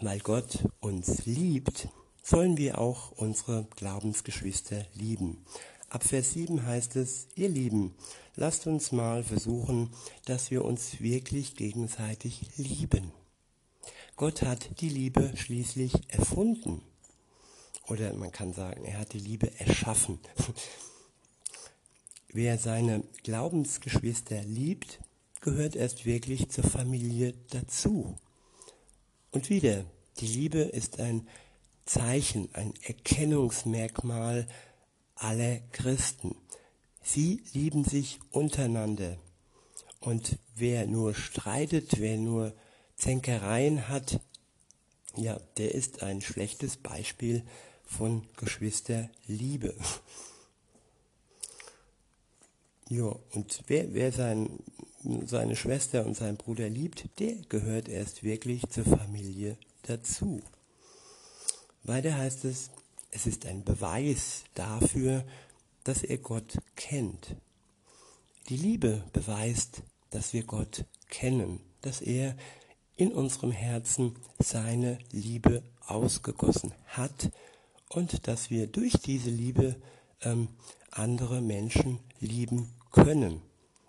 weil 0.00 0.20
Gott 0.20 0.64
uns 0.80 1.26
liebt, 1.26 1.88
sollen 2.22 2.56
wir 2.56 2.78
auch 2.78 3.12
unsere 3.12 3.66
Glaubensgeschwister 3.76 4.84
lieben. 4.94 5.44
Ab 5.88 6.04
Vers 6.04 6.32
7 6.34 6.66
heißt 6.66 6.96
es, 6.96 7.28
ihr 7.34 7.48
Lieben, 7.48 7.94
lasst 8.36 8.66
uns 8.66 8.92
mal 8.92 9.24
versuchen, 9.24 9.90
dass 10.26 10.50
wir 10.50 10.64
uns 10.64 11.00
wirklich 11.00 11.56
gegenseitig 11.56 12.42
lieben. 12.56 13.12
Gott 14.16 14.42
hat 14.42 14.80
die 14.80 14.90
Liebe 14.90 15.32
schließlich 15.36 15.94
erfunden. 16.08 16.82
Oder 17.86 18.12
man 18.12 18.32
kann 18.32 18.52
sagen, 18.52 18.84
er 18.84 18.98
hat 18.98 19.14
die 19.14 19.20
Liebe 19.20 19.50
erschaffen. 19.58 20.18
Wer 22.28 22.58
seine 22.58 23.04
Glaubensgeschwister 23.22 24.42
liebt, 24.42 25.00
gehört 25.40 25.74
erst 25.74 26.04
wirklich 26.04 26.50
zur 26.50 26.64
Familie 26.64 27.32
dazu. 27.50 28.18
Und 29.30 29.50
wieder, 29.50 29.84
die 30.18 30.26
Liebe 30.26 30.60
ist 30.60 31.00
ein 31.00 31.28
Zeichen, 31.84 32.48
ein 32.54 32.74
Erkennungsmerkmal 32.82 34.46
aller 35.14 35.60
Christen. 35.72 36.36
Sie 37.02 37.42
lieben 37.52 37.84
sich 37.84 38.20
untereinander. 38.30 39.16
Und 40.00 40.38
wer 40.54 40.86
nur 40.86 41.14
streitet, 41.14 41.98
wer 41.98 42.16
nur 42.16 42.54
Zänkereien 42.96 43.88
hat, 43.88 44.20
ja, 45.16 45.40
der 45.56 45.74
ist 45.74 46.02
ein 46.02 46.20
schlechtes 46.20 46.76
Beispiel 46.76 47.42
von 47.84 48.26
Geschwisterliebe. 48.36 49.74
Ja, 52.90 53.14
und 53.34 53.64
wer, 53.66 53.92
wer 53.92 54.12
sein, 54.12 54.60
seine 55.26 55.56
Schwester 55.56 56.04
und 56.04 56.14
seinen 56.14 56.36
Bruder 56.36 56.68
liebt, 56.68 57.08
der 57.18 57.34
gehört 57.48 57.88
erst 57.88 58.22
wirklich 58.22 58.68
zur 58.68 58.84
Familie 58.84 59.56
dazu. 59.82 60.42
Weiter 61.84 62.16
heißt 62.16 62.44
es, 62.44 62.70
es 63.10 63.26
ist 63.26 63.46
ein 63.46 63.64
Beweis 63.64 64.44
dafür, 64.54 65.24
dass 65.84 66.02
er 66.02 66.18
Gott 66.18 66.58
kennt. 66.76 67.36
Die 68.48 68.56
Liebe 68.56 69.04
beweist, 69.12 69.82
dass 70.10 70.32
wir 70.32 70.42
Gott 70.42 70.84
kennen, 71.08 71.60
dass 71.80 72.00
er 72.00 72.36
in 72.96 73.12
unserem 73.12 73.52
Herzen 73.52 74.16
seine 74.38 74.98
Liebe 75.12 75.62
ausgegossen 75.86 76.74
hat 76.86 77.30
und 77.88 78.26
dass 78.26 78.50
wir 78.50 78.66
durch 78.66 78.94
diese 78.94 79.30
Liebe 79.30 79.76
ähm, 80.22 80.48
andere 80.90 81.40
Menschen 81.40 82.00
lieben 82.20 82.68
können. 82.90 83.40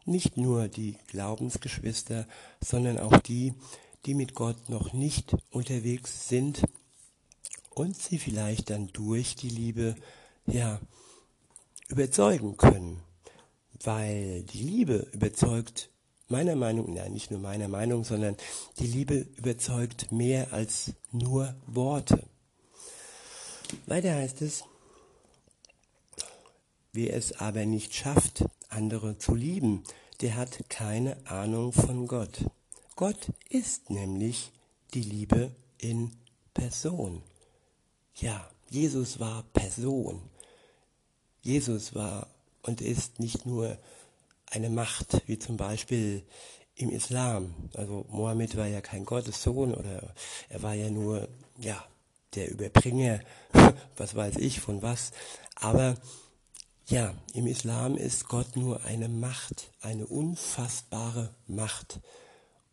Nicht 0.10 0.38
nur 0.38 0.68
die 0.70 0.98
Glaubensgeschwister, 1.06 2.25
sondern 2.62 2.98
auch 2.98 3.20
die, 3.20 3.54
die 4.08 4.16
mit 4.16 4.34
Gott 4.34 4.68
noch 4.68 4.92
nicht 4.92 5.38
unterwegs 5.51 6.28
sind 6.28 6.63
und 7.70 7.96
sie 7.96 8.18
vielleicht 8.18 8.72
dann 8.72 8.88
durch 8.92 9.36
die 9.36 9.50
Liebe 9.50 9.94
ja 10.48 10.80
überzeugen 11.89 12.58
können. 12.58 13.04
Weil 13.84 14.42
die 14.42 14.63
Liebe 14.63 15.08
überzeugt 15.13 15.92
meiner 16.28 16.56
Meinung, 16.56 16.96
ja 16.96 17.08
nicht 17.08 17.30
nur 17.30 17.39
meiner 17.39 17.68
Meinung, 17.68 18.04
sondern 18.04 18.36
die 18.80 18.88
Liebe 18.88 19.28
überzeugt 19.36 20.12
mehr 20.12 20.51
als 20.54 20.94
nur 21.12 21.54
Worte. 21.68 22.24
Weiter 23.86 24.16
heißt 24.16 24.42
es, 24.42 24.63
wer 26.94 27.16
es 27.16 27.39
aber 27.39 27.68
nicht 27.68 27.94
schafft, 27.94 28.46
andere 28.70 29.18
zu 29.18 29.36
lieben, 29.36 29.84
der 30.22 30.36
hat 30.36 30.70
keine 30.70 31.18
Ahnung 31.28 31.74
von 31.74 32.08
Gott. 32.08 32.46
Gott 32.96 33.32
ist 33.50 33.90
nämlich 33.90 34.52
die 34.94 35.02
Liebe 35.02 35.52
in 35.78 36.12
Person. 36.54 37.22
Ja, 38.16 38.50
Jesus 38.70 39.20
war 39.20 39.44
Person. 39.54 40.22
Jesus 41.42 41.96
war 41.96 42.28
und 42.64 42.82
ist 42.82 43.20
nicht 43.20 43.46
nur 43.46 43.78
eine 44.48 44.70
Macht, 44.70 45.22
wie 45.28 45.40
zum 45.40 45.58
Beispiel 45.58 46.24
im 46.76 46.90
Islam. 46.90 47.54
Also 47.74 48.06
Mohammed 48.10 48.58
war 48.58 48.68
ja 48.68 48.82
kein 48.82 49.06
Gottessohn 49.06 49.74
oder 49.74 50.14
er 50.50 50.62
war 50.62 50.74
ja 50.74 50.90
nur, 50.90 51.28
ja, 51.58 51.84
der 52.36 52.52
Überbringer, 52.52 53.22
was 53.98 54.16
weiß 54.16 54.38
ich 54.38 54.60
von 54.60 54.82
was. 54.82 55.12
Aber 55.56 55.96
ja, 56.89 57.13
im 57.34 57.46
Islam 57.46 57.96
ist 57.96 58.27
Gott 58.27 58.55
nur 58.55 58.84
eine 58.84 59.10
Macht, 59.10 59.72
eine 59.81 60.08
unfassbare 60.08 61.34
Macht. 61.48 62.00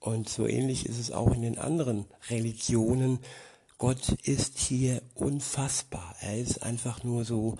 Und 0.00 0.28
so 0.28 0.46
ähnlich 0.46 0.86
ist 0.86 0.98
es 0.98 1.10
auch 1.10 1.34
in 1.34 1.42
den 1.42 1.58
anderen 1.58 2.06
Religionen. 2.30 3.18
Gott 3.76 4.12
ist 4.22 4.58
hier 4.58 5.02
unfassbar. 5.14 6.16
Er 6.20 6.38
ist 6.38 6.62
einfach 6.62 7.04
nur 7.04 7.24
so, 7.24 7.58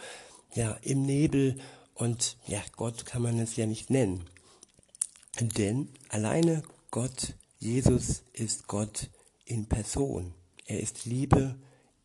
ja, 0.55 0.73
im 0.83 1.03
Nebel 1.03 1.59
und 1.95 2.39
ja, 2.47 2.63
Gott 2.75 3.05
kann 3.05 3.23
man 3.23 3.39
es 3.39 3.57
ja 3.57 3.67
nicht 3.67 3.91
nennen. 3.91 4.25
Denn 5.39 5.91
alleine 6.09 6.63
Gott, 6.91 7.35
Jesus 7.59 8.23
ist 8.33 8.67
Gott 8.67 9.11
in 9.45 9.67
Person. 9.67 10.33
Er 10.65 10.81
ist 10.81 11.05
Liebe 11.05 11.57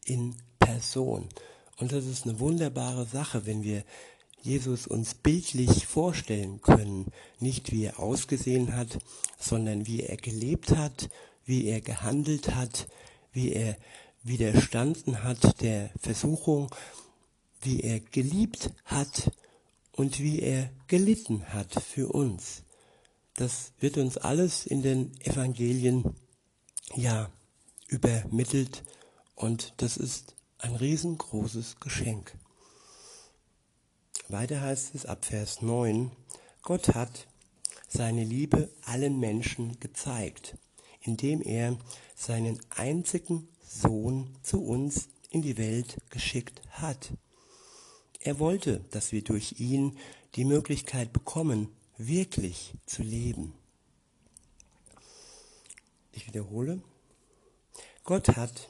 in 0.03 0.35
Person. 0.59 1.29
Und 1.77 1.93
das 1.93 2.05
ist 2.05 2.25
eine 2.25 2.39
wunderbare 2.39 3.05
Sache, 3.05 3.45
wenn 3.45 3.63
wir 3.63 3.83
Jesus 4.41 4.87
uns 4.87 5.13
bildlich 5.13 5.85
vorstellen 5.85 6.61
können. 6.61 7.11
Nicht 7.39 7.71
wie 7.71 7.85
er 7.85 7.99
ausgesehen 7.99 8.75
hat, 8.75 8.99
sondern 9.39 9.87
wie 9.87 10.01
er 10.01 10.17
gelebt 10.17 10.75
hat, 10.75 11.09
wie 11.45 11.65
er 11.65 11.81
gehandelt 11.81 12.55
hat, 12.55 12.87
wie 13.33 13.53
er 13.53 13.77
widerstanden 14.23 15.23
hat 15.23 15.61
der 15.61 15.91
Versuchung, 15.99 16.73
wie 17.61 17.81
er 17.81 17.99
geliebt 17.99 18.71
hat 18.85 19.31
und 19.91 20.19
wie 20.19 20.39
er 20.39 20.71
gelitten 20.87 21.53
hat 21.53 21.73
für 21.81 22.07
uns. 22.09 22.63
Das 23.35 23.71
wird 23.79 23.97
uns 23.97 24.17
alles 24.17 24.65
in 24.65 24.81
den 24.81 25.19
Evangelien 25.21 26.15
ja 26.95 27.31
übermittelt 27.87 28.83
und 29.35 29.73
das 29.77 29.97
ist 29.97 30.35
ein 30.57 30.75
riesengroßes 30.75 31.79
Geschenk. 31.79 32.33
Weiter 34.31 34.61
heißt 34.61 34.95
es 34.95 35.05
ab 35.05 35.25
Vers 35.25 35.61
9, 35.61 36.11
Gott 36.61 36.95
hat 36.95 37.27
seine 37.87 38.23
Liebe 38.23 38.69
allen 38.85 39.19
Menschen 39.19 39.79
gezeigt, 39.79 40.57
indem 41.01 41.41
er 41.41 41.77
seinen 42.15 42.59
einzigen 42.69 43.49
Sohn 43.61 44.37
zu 44.41 44.63
uns 44.63 45.09
in 45.31 45.41
die 45.41 45.57
Welt 45.57 45.97
geschickt 46.09 46.61
hat. 46.69 47.11
Er 48.21 48.39
wollte, 48.39 48.85
dass 48.91 49.11
wir 49.11 49.23
durch 49.23 49.59
ihn 49.59 49.97
die 50.35 50.45
Möglichkeit 50.45 51.11
bekommen, 51.11 51.67
wirklich 51.97 52.73
zu 52.85 53.03
leben. 53.03 53.53
Ich 56.13 56.27
wiederhole. 56.27 56.81
Gott 58.03 58.29
hat 58.29 58.69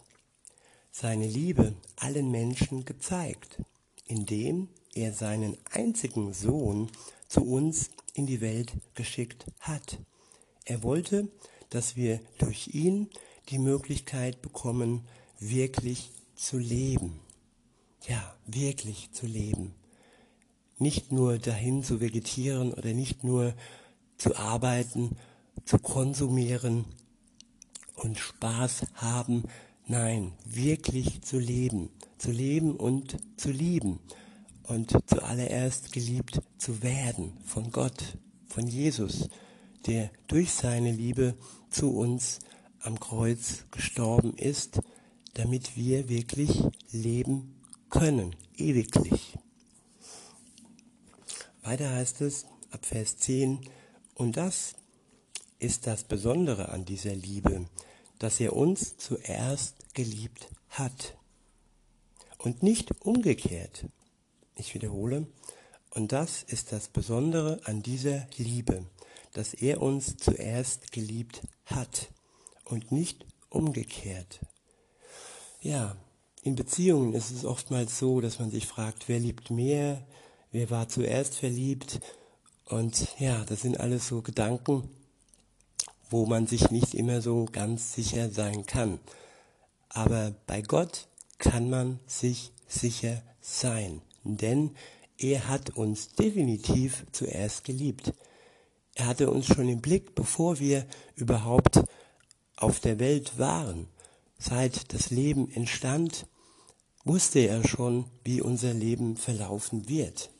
seine 0.91 1.27
Liebe 1.27 1.75
allen 1.97 2.31
Menschen 2.31 2.85
gezeigt, 2.85 3.61
indem 4.05 4.67
er 4.93 5.13
seinen 5.13 5.57
einzigen 5.71 6.33
Sohn 6.33 6.89
zu 7.27 7.41
uns 7.43 7.91
in 8.13 8.25
die 8.25 8.41
Welt 8.41 8.73
geschickt 8.93 9.45
hat. 9.59 9.99
Er 10.65 10.83
wollte, 10.83 11.29
dass 11.69 11.95
wir 11.95 12.19
durch 12.37 12.69
ihn 12.73 13.09
die 13.49 13.59
Möglichkeit 13.59 14.41
bekommen, 14.41 15.07
wirklich 15.39 16.11
zu 16.35 16.57
leben 16.57 17.19
ja, 18.07 18.35
wirklich 18.45 19.11
zu 19.11 19.25
leben. 19.25 19.73
Nicht 20.77 21.11
nur 21.11 21.37
dahin 21.37 21.83
zu 21.83 22.01
vegetieren 22.01 22.73
oder 22.73 22.93
nicht 22.93 23.23
nur 23.23 23.53
zu 24.17 24.35
arbeiten, 24.35 25.17
zu 25.65 25.77
konsumieren 25.77 26.85
und 27.95 28.17
Spaß 28.17 28.87
haben. 28.95 29.43
Nein, 29.85 30.33
wirklich 30.45 31.21
zu 31.21 31.37
leben. 31.37 31.89
Zu 32.17 32.31
leben 32.31 32.75
und 32.75 33.17
zu 33.37 33.51
lieben. 33.51 33.99
Und 34.63 34.97
zuallererst 35.07 35.91
geliebt 35.91 36.41
zu 36.57 36.81
werden 36.81 37.37
von 37.45 37.71
Gott, 37.71 38.17
von 38.47 38.67
Jesus, 38.67 39.29
der 39.85 40.11
durch 40.27 40.51
seine 40.51 40.91
Liebe 40.91 41.35
zu 41.69 41.95
uns 41.97 42.39
am 42.79 42.99
Kreuz 42.99 43.65
gestorben 43.71 44.35
ist, 44.37 44.81
damit 45.33 45.75
wir 45.75 46.09
wirklich 46.09 46.63
leben 46.91 47.55
können, 47.89 48.35
ewiglich. 48.55 49.37
Weiter 51.63 51.91
heißt 51.91 52.21
es 52.21 52.45
ab 52.71 52.85
Vers 52.85 53.17
10, 53.17 53.59
und 54.15 54.37
das 54.37 54.75
ist 55.59 55.87
das 55.87 56.03
Besondere 56.03 56.69
an 56.69 56.85
dieser 56.85 57.15
Liebe, 57.15 57.65
dass 58.19 58.39
er 58.39 58.55
uns 58.55 58.97
zuerst 58.97 59.93
geliebt 59.93 60.47
hat 60.69 61.17
und 62.37 62.63
nicht 62.63 63.01
umgekehrt. 63.01 63.85
Ich 64.55 64.73
wiederhole, 64.73 65.27
und 65.91 66.11
das 66.11 66.43
ist 66.43 66.71
das 66.71 66.87
Besondere 66.87 67.59
an 67.65 67.81
dieser 67.81 68.27
Liebe, 68.37 68.85
dass 69.33 69.53
er 69.53 69.81
uns 69.81 70.17
zuerst 70.17 70.91
geliebt 70.91 71.41
hat 71.65 72.09
und 72.65 72.91
nicht 72.91 73.25
umgekehrt. 73.49 74.39
Ja, 75.61 75.95
in 76.43 76.55
Beziehungen 76.55 77.13
ist 77.13 77.31
es 77.31 77.45
oftmals 77.45 77.99
so, 77.99 78.19
dass 78.19 78.39
man 78.39 78.49
sich 78.49 78.65
fragt, 78.65 79.07
wer 79.07 79.19
liebt 79.19 79.51
mehr, 79.51 80.01
wer 80.51 80.69
war 80.69 80.89
zuerst 80.89 81.35
verliebt. 81.35 81.99
Und 82.65 83.19
ja, 83.19 83.45
das 83.45 83.61
sind 83.61 83.79
alles 83.79 84.07
so 84.07 84.21
Gedanken, 84.21 84.89
wo 86.09 86.25
man 86.25 86.47
sich 86.47 86.71
nicht 86.71 86.93
immer 86.93 87.21
so 87.21 87.45
ganz 87.51 87.93
sicher 87.93 88.29
sein 88.29 88.65
kann. 88.65 88.99
Aber 89.89 90.33
bei 90.47 90.61
Gott 90.61 91.07
kann 91.37 91.69
man 91.69 91.99
sich 92.07 92.51
sicher 92.67 93.21
sein, 93.41 94.01
denn 94.23 94.75
er 95.17 95.47
hat 95.47 95.71
uns 95.71 96.09
definitiv 96.09 97.05
zuerst 97.11 97.63
geliebt. 97.63 98.13
Er 98.95 99.07
hatte 99.07 99.29
uns 99.31 99.45
schon 99.45 99.69
im 99.69 99.81
Blick, 99.81 100.15
bevor 100.15 100.59
wir 100.59 100.85
überhaupt 101.15 101.81
auf 102.55 102.79
der 102.79 102.99
Welt 102.99 103.37
waren. 103.37 103.87
Seit 104.37 104.93
das 104.93 105.11
Leben 105.11 105.51
entstand, 105.51 106.25
wusste 107.03 107.39
er 107.39 107.67
schon, 107.67 108.05
wie 108.23 108.41
unser 108.41 108.73
Leben 108.73 109.17
verlaufen 109.17 109.87
wird. 109.87 110.31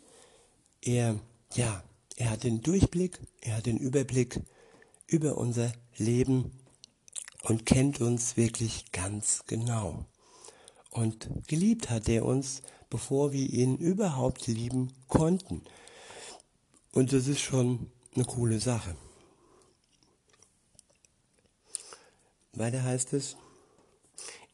Er, 0.81 1.19
ja, 1.53 1.83
er 2.17 2.31
hat 2.31 2.43
den 2.43 2.61
Durchblick, 2.61 3.19
er 3.41 3.57
hat 3.57 3.65
den 3.65 3.77
Überblick 3.77 4.39
über 5.07 5.37
unser 5.37 5.71
Leben 5.97 6.51
und 7.43 7.65
kennt 7.65 8.01
uns 8.01 8.37
wirklich 8.37 8.91
ganz 8.91 9.43
genau. 9.45 10.05
Und 10.89 11.29
geliebt 11.47 11.89
hat 11.89 12.09
er 12.09 12.25
uns, 12.25 12.61
bevor 12.91 13.31
wir 13.31 13.49
ihn 13.49 13.77
überhaupt 13.77 14.45
lieben 14.45 14.93
konnten. 15.07 15.63
Und 16.91 17.13
das 17.13 17.25
ist 17.25 17.39
schon 17.39 17.89
eine 18.13 18.25
coole 18.25 18.59
Sache. 18.59 18.95
Weiter 22.53 22.83
heißt 22.83 23.13
es, 23.13 23.37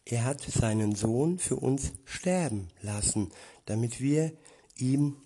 er 0.05 0.23
hat 0.23 0.41
seinen 0.41 0.95
Sohn 0.95 1.39
für 1.39 1.57
uns 1.57 1.91
sterben 2.05 2.69
lassen, 2.81 3.31
damit 3.65 3.99
wir 3.99 4.31
ihm 4.77 5.17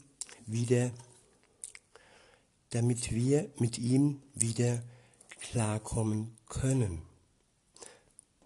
wieder, 0.47 0.91
damit 2.69 3.11
wir 3.11 3.51
mit 3.59 3.77
ihm 3.77 4.23
wieder 4.33 4.81
klarkommen 5.41 6.37
können. 6.47 7.01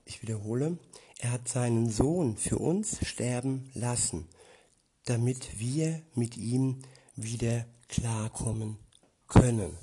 Ich 0.06 0.24
wiederhole, 0.24 0.80
er 1.20 1.32
hat 1.32 1.48
seinen 1.48 1.90
Sohn 1.90 2.36
für 2.36 2.58
uns 2.58 3.06
sterben 3.06 3.70
lassen, 3.76 4.28
damit 5.06 5.60
wir 5.60 6.02
mit 6.14 6.38
ihm 6.38 6.82
wieder 7.16 7.66
klarkommen 7.88 8.78
können. 9.28 9.78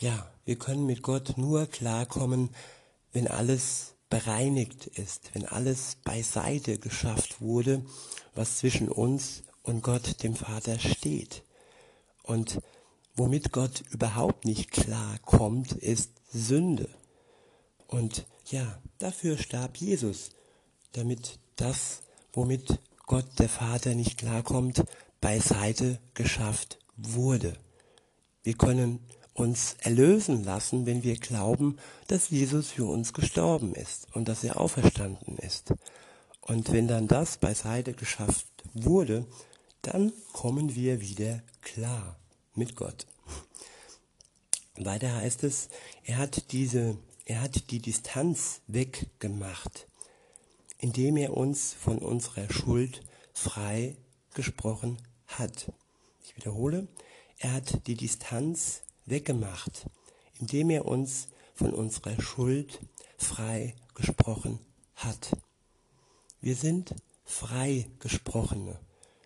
Ja, 0.00 0.30
wir 0.44 0.56
können 0.56 0.86
mit 0.86 1.02
Gott 1.02 1.38
nur 1.38 1.66
klarkommen, 1.66 2.50
wenn 3.12 3.28
alles 3.28 3.94
bereinigt 4.10 4.86
ist, 4.86 5.34
wenn 5.34 5.46
alles 5.46 5.96
beiseite 6.04 6.78
geschafft 6.78 7.40
wurde, 7.40 7.84
was 8.34 8.58
zwischen 8.58 8.88
uns 8.88 9.42
und 9.62 9.82
Gott, 9.82 10.22
dem 10.22 10.34
Vater, 10.34 10.78
steht. 10.78 11.42
Und 12.22 12.60
womit 13.14 13.52
Gott 13.52 13.82
überhaupt 13.90 14.44
nicht 14.44 14.70
klar 14.70 15.18
kommt, 15.24 15.72
ist 15.72 16.10
Sünde. 16.32 16.88
Und 17.86 18.26
ja, 18.46 18.80
dafür 18.98 19.38
starb 19.38 19.76
Jesus, 19.76 20.30
damit 20.92 21.38
das, 21.56 22.02
womit 22.32 22.80
Gott, 23.06 23.26
der 23.38 23.48
Vater, 23.48 23.94
nicht 23.94 24.18
klarkommt, 24.18 24.84
beiseite 25.20 26.00
geschafft 26.14 26.78
wurde. 26.96 27.54
Wir 28.42 28.54
können 28.54 29.00
uns 29.34 29.76
erlösen 29.80 30.44
lassen, 30.44 30.86
wenn 30.86 31.02
wir 31.02 31.16
glauben, 31.16 31.78
dass 32.08 32.30
Jesus 32.30 32.70
für 32.70 32.84
uns 32.84 33.12
gestorben 33.12 33.74
ist 33.74 34.08
und 34.14 34.28
dass 34.28 34.44
er 34.44 34.60
auferstanden 34.60 35.38
ist. 35.38 35.72
Und 36.40 36.72
wenn 36.72 36.88
dann 36.88 37.08
das 37.08 37.38
beiseite 37.38 37.92
geschafft 37.92 38.46
wurde, 38.74 39.26
dann 39.80 40.12
kommen 40.32 40.74
wir 40.74 41.00
wieder 41.00 41.42
klar 41.60 42.16
mit 42.54 42.76
Gott. 42.76 43.06
Weiter 44.76 45.14
heißt 45.14 45.44
es, 45.44 45.68
er 46.04 46.18
hat 46.18 46.52
diese, 46.52 46.96
er 47.24 47.42
hat 47.42 47.70
die 47.70 47.78
Distanz 47.78 48.60
weggemacht, 48.66 49.86
indem 50.82 51.16
er 51.16 51.34
uns 51.34 51.72
von 51.72 51.98
unserer 51.98 52.52
Schuld 52.52 53.02
frei 53.32 53.96
gesprochen 54.34 54.98
hat. 55.28 55.72
Ich 56.24 56.36
wiederhole, 56.36 56.88
er 57.38 57.52
hat 57.54 57.86
die 57.86 57.94
Distanz 57.94 58.82
weggemacht, 59.06 59.86
indem 60.40 60.70
er 60.70 60.84
uns 60.84 61.28
von 61.54 61.72
unserer 61.72 62.20
Schuld 62.20 62.80
frei 63.16 63.76
gesprochen 63.94 64.58
hat. 64.96 65.30
Wir 66.40 66.56
sind 66.56 66.96
frei 67.24 67.88
gesprochene. 68.00 68.76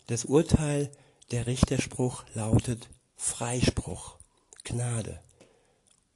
Das 0.09 0.27
Urteil, 0.27 0.93
der 1.31 1.47
Richterspruch 1.47 2.25
lautet 2.35 2.91
Freispruch, 3.17 4.19
Gnade. 4.63 5.23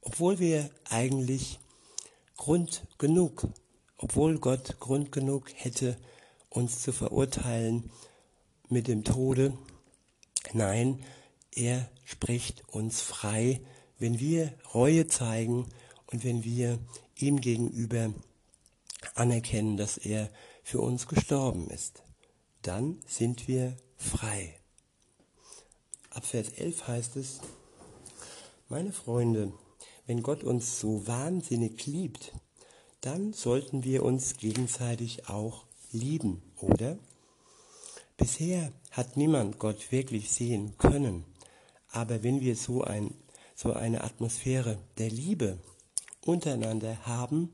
Obwohl 0.01 0.37
wir 0.37 0.69
eigentlich 0.87 1.59
Grund 2.37 2.85
genug, 2.99 3.47
obwohl 4.01 4.39
Gott 4.39 4.79
Grund 4.79 5.11
genug 5.11 5.51
hätte, 5.53 5.97
uns 6.49 6.81
zu 6.81 6.91
verurteilen 6.91 7.91
mit 8.67 8.87
dem 8.87 9.03
Tode, 9.03 9.57
nein, 10.53 11.03
er 11.53 11.89
spricht 12.03 12.67
uns 12.67 13.01
frei, 13.01 13.61
wenn 13.99 14.19
wir 14.19 14.53
Reue 14.73 15.07
zeigen 15.07 15.67
und 16.07 16.23
wenn 16.23 16.43
wir 16.43 16.79
ihm 17.15 17.39
gegenüber 17.39 18.13
anerkennen, 19.15 19.77
dass 19.77 19.97
er 19.97 20.29
für 20.63 20.81
uns 20.81 21.07
gestorben 21.07 21.69
ist. 21.69 22.03
Dann 22.63 22.99
sind 23.07 23.47
wir 23.47 23.77
frei. 23.97 24.55
Ab 26.09 26.25
Vers 26.25 26.49
11 26.49 26.87
heißt 26.87 27.15
es, 27.17 27.39
meine 28.67 28.91
Freunde, 28.91 29.53
wenn 30.05 30.23
Gott 30.23 30.43
uns 30.43 30.79
so 30.79 31.05
wahnsinnig 31.07 31.85
liebt, 31.85 32.33
dann 33.01 33.33
sollten 33.33 33.83
wir 33.83 34.03
uns 34.03 34.37
gegenseitig 34.37 35.27
auch 35.27 35.65
lieben, 35.91 36.41
oder? 36.59 36.97
Bisher 38.15 38.71
hat 38.91 39.17
niemand 39.17 39.57
Gott 39.57 39.91
wirklich 39.91 40.31
sehen 40.31 40.77
können, 40.77 41.25
aber 41.89 42.23
wenn 42.23 42.39
wir 42.39 42.55
so, 42.55 42.83
ein, 42.83 43.13
so 43.55 43.73
eine 43.73 44.03
Atmosphäre 44.03 44.77
der 44.99 45.09
Liebe 45.09 45.57
untereinander 46.25 47.05
haben, 47.05 47.51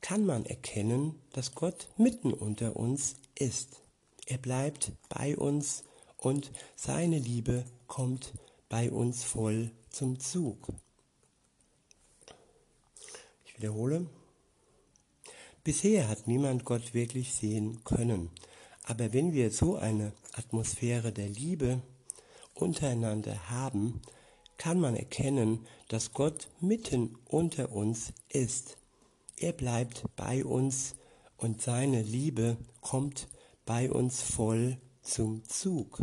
kann 0.00 0.24
man 0.24 0.46
erkennen, 0.46 1.14
dass 1.32 1.54
Gott 1.54 1.88
mitten 1.98 2.32
unter 2.32 2.76
uns 2.76 3.16
ist. 3.34 3.82
Er 4.26 4.38
bleibt 4.38 4.92
bei 5.10 5.36
uns 5.36 5.84
und 6.16 6.50
seine 6.76 7.18
Liebe 7.18 7.64
kommt 7.86 8.32
bei 8.70 8.90
uns 8.90 9.24
voll 9.24 9.70
zum 9.90 10.18
Zug. 10.18 10.68
Wiederhole. 13.58 14.06
Bisher 15.64 16.08
hat 16.08 16.28
niemand 16.28 16.64
Gott 16.64 16.94
wirklich 16.94 17.34
sehen 17.34 17.82
können. 17.82 18.30
Aber 18.84 19.12
wenn 19.12 19.32
wir 19.32 19.50
so 19.50 19.76
eine 19.76 20.12
Atmosphäre 20.32 21.12
der 21.12 21.28
Liebe 21.28 21.82
untereinander 22.54 23.50
haben, 23.50 24.00
kann 24.56 24.78
man 24.78 24.94
erkennen, 24.94 25.66
dass 25.88 26.12
Gott 26.12 26.48
mitten 26.60 27.18
unter 27.26 27.72
uns 27.72 28.12
ist. 28.28 28.78
Er 29.36 29.52
bleibt 29.52 30.04
bei 30.14 30.44
uns 30.44 30.94
und 31.36 31.60
seine 31.60 32.02
Liebe 32.02 32.56
kommt 32.80 33.28
bei 33.66 33.90
uns 33.90 34.22
voll 34.22 34.78
zum 35.02 35.44
Zug. 35.48 36.02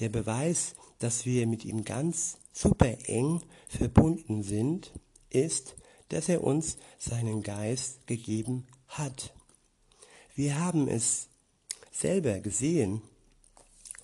Der 0.00 0.08
Beweis, 0.08 0.74
dass 0.98 1.26
wir 1.26 1.46
mit 1.46 1.64
ihm 1.66 1.84
ganz 1.84 2.38
super 2.52 2.96
eng 3.08 3.42
verbunden 3.68 4.42
sind, 4.42 4.92
ist, 5.30 5.76
dass 6.08 6.28
er 6.28 6.44
uns 6.44 6.76
seinen 6.98 7.42
Geist 7.42 8.06
gegeben 8.06 8.66
hat. 8.88 9.34
Wir 10.34 10.58
haben 10.60 10.88
es 10.88 11.28
selber 11.90 12.40
gesehen 12.40 13.02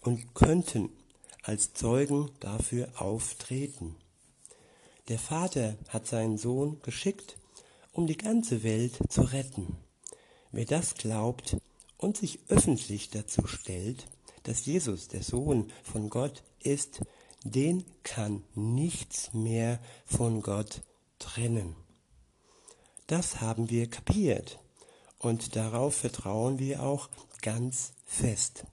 und 0.00 0.34
könnten 0.34 0.90
als 1.42 1.74
Zeugen 1.74 2.30
dafür 2.40 2.88
auftreten. 3.00 3.96
Der 5.08 5.18
Vater 5.18 5.76
hat 5.88 6.06
seinen 6.06 6.38
Sohn 6.38 6.80
geschickt, 6.82 7.36
um 7.92 8.06
die 8.06 8.16
ganze 8.16 8.62
Welt 8.62 8.98
zu 9.08 9.22
retten. 9.22 9.76
Wer 10.52 10.64
das 10.64 10.94
glaubt 10.94 11.56
und 11.98 12.16
sich 12.16 12.38
öffentlich 12.48 13.10
dazu 13.10 13.46
stellt, 13.46 14.06
dass 14.44 14.66
Jesus 14.66 15.08
der 15.08 15.22
Sohn 15.22 15.72
von 15.82 16.08
Gott 16.08 16.42
ist, 16.60 17.00
den 17.44 17.84
kann 18.02 18.44
nichts 18.54 19.32
mehr 19.32 19.80
von 20.06 20.42
Gott 20.42 20.82
trennen. 21.18 21.76
Das 23.12 23.42
haben 23.42 23.68
wir 23.68 23.90
kapiert 23.90 24.58
und 25.18 25.54
darauf 25.54 25.94
vertrauen 25.94 26.58
wir 26.58 26.82
auch 26.82 27.10
ganz 27.42 27.92
fest. 28.06 28.64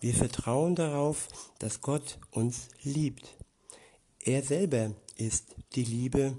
Wir 0.00 0.14
vertrauen 0.14 0.74
darauf, 0.74 1.28
dass 1.60 1.80
Gott 1.80 2.18
uns 2.32 2.70
liebt. 2.82 3.36
Er 4.18 4.42
selber 4.42 4.96
ist 5.14 5.54
die 5.76 5.84
Liebe 5.84 6.36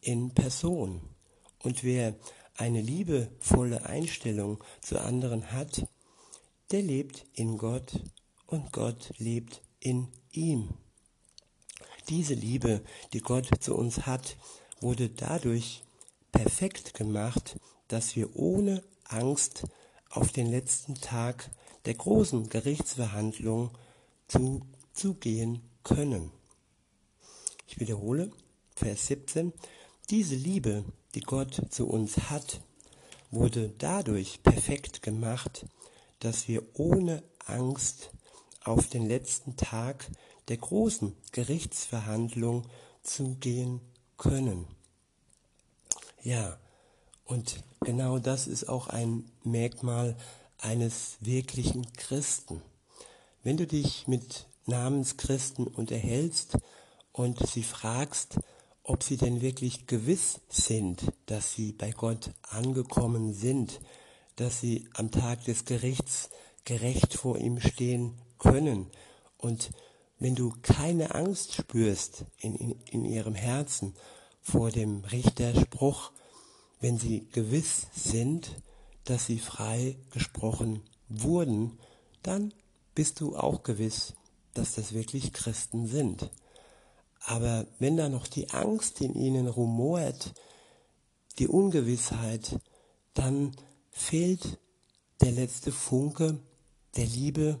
in 0.00 0.32
Person. 0.32 1.02
Und 1.62 1.84
wer 1.84 2.14
eine 2.56 2.80
liebevolle 2.80 3.84
Einstellung 3.84 4.64
zu 4.80 5.02
anderen 5.02 5.52
hat, 5.52 5.86
der 6.70 6.80
lebt 6.80 7.26
in 7.34 7.58
Gott 7.58 7.92
und 8.46 8.72
Gott 8.72 9.12
lebt 9.18 9.60
in 9.80 10.08
ihm. 10.32 10.70
Diese 12.08 12.32
Liebe, 12.32 12.80
die 13.12 13.20
Gott 13.20 13.50
zu 13.60 13.76
uns 13.76 14.06
hat, 14.06 14.38
wurde 14.80 15.10
dadurch 15.10 15.82
perfekt 16.42 16.94
gemacht, 16.94 17.60
dass 17.88 18.16
wir 18.16 18.34
ohne 18.34 18.82
Angst 19.04 19.64
auf 20.08 20.32
den 20.32 20.46
letzten 20.46 20.94
Tag 20.94 21.50
der 21.84 21.92
großen 21.92 22.48
Gerichtsverhandlung 22.48 23.72
zu, 24.26 24.62
zugehen 24.94 25.60
können. 25.84 26.32
Ich 27.66 27.78
wiederhole, 27.78 28.30
Vers 28.74 29.08
17, 29.08 29.52
diese 30.08 30.34
Liebe, 30.34 30.86
die 31.14 31.20
Gott 31.20 31.60
zu 31.68 31.86
uns 31.86 32.30
hat, 32.30 32.62
wurde 33.30 33.74
dadurch 33.76 34.42
perfekt 34.42 35.02
gemacht, 35.02 35.66
dass 36.20 36.48
wir 36.48 36.62
ohne 36.72 37.22
Angst 37.44 38.12
auf 38.64 38.88
den 38.88 39.06
letzten 39.06 39.58
Tag 39.58 40.10
der 40.48 40.56
großen 40.56 41.14
Gerichtsverhandlung 41.32 42.66
zugehen 43.02 43.82
können. 44.16 44.79
Ja, 46.22 46.58
und 47.24 47.62
genau 47.80 48.18
das 48.18 48.46
ist 48.46 48.68
auch 48.68 48.88
ein 48.88 49.24
Merkmal 49.42 50.16
eines 50.58 51.16
wirklichen 51.20 51.90
Christen. 51.94 52.60
Wenn 53.42 53.56
du 53.56 53.66
dich 53.66 54.06
mit 54.06 54.46
Namenschristen 54.66 55.66
unterhältst 55.66 56.58
und 57.12 57.38
sie 57.48 57.62
fragst, 57.62 58.38
ob 58.82 59.02
sie 59.02 59.16
denn 59.16 59.40
wirklich 59.40 59.86
gewiss 59.86 60.40
sind, 60.50 61.10
dass 61.24 61.54
sie 61.54 61.72
bei 61.72 61.90
Gott 61.90 62.32
angekommen 62.42 63.32
sind, 63.32 63.80
dass 64.36 64.60
sie 64.60 64.88
am 64.92 65.10
Tag 65.10 65.44
des 65.44 65.64
Gerichts 65.64 66.28
gerecht 66.64 67.14
vor 67.14 67.38
ihm 67.38 67.60
stehen 67.60 68.20
können. 68.38 68.90
Und 69.38 69.70
wenn 70.18 70.34
du 70.34 70.52
keine 70.60 71.14
Angst 71.14 71.54
spürst 71.54 72.26
in, 72.36 72.54
in, 72.56 72.70
in 72.90 73.04
ihrem 73.06 73.34
Herzen 73.34 73.94
vor 74.40 74.70
dem 74.70 75.04
Richterspruch, 75.04 76.12
wenn 76.80 76.98
sie 76.98 77.26
gewiss 77.32 77.86
sind, 77.94 78.50
dass 79.04 79.26
sie 79.26 79.38
frei 79.38 79.96
gesprochen 80.10 80.82
wurden, 81.08 81.78
dann 82.22 82.54
bist 82.94 83.20
du 83.20 83.36
auch 83.36 83.62
gewiss, 83.62 84.14
dass 84.54 84.74
das 84.74 84.92
wirklich 84.92 85.32
Christen 85.32 85.86
sind. 85.86 86.30
Aber 87.20 87.66
wenn 87.78 87.96
da 87.96 88.08
noch 88.08 88.26
die 88.26 88.50
Angst 88.50 89.00
in 89.00 89.14
ihnen 89.14 89.46
rumort, 89.46 90.32
die 91.38 91.48
Ungewissheit, 91.48 92.58
dann 93.14 93.54
fehlt 93.90 94.58
der 95.20 95.32
letzte 95.32 95.72
Funke 95.72 96.38
der 96.96 97.06
Liebe 97.06 97.60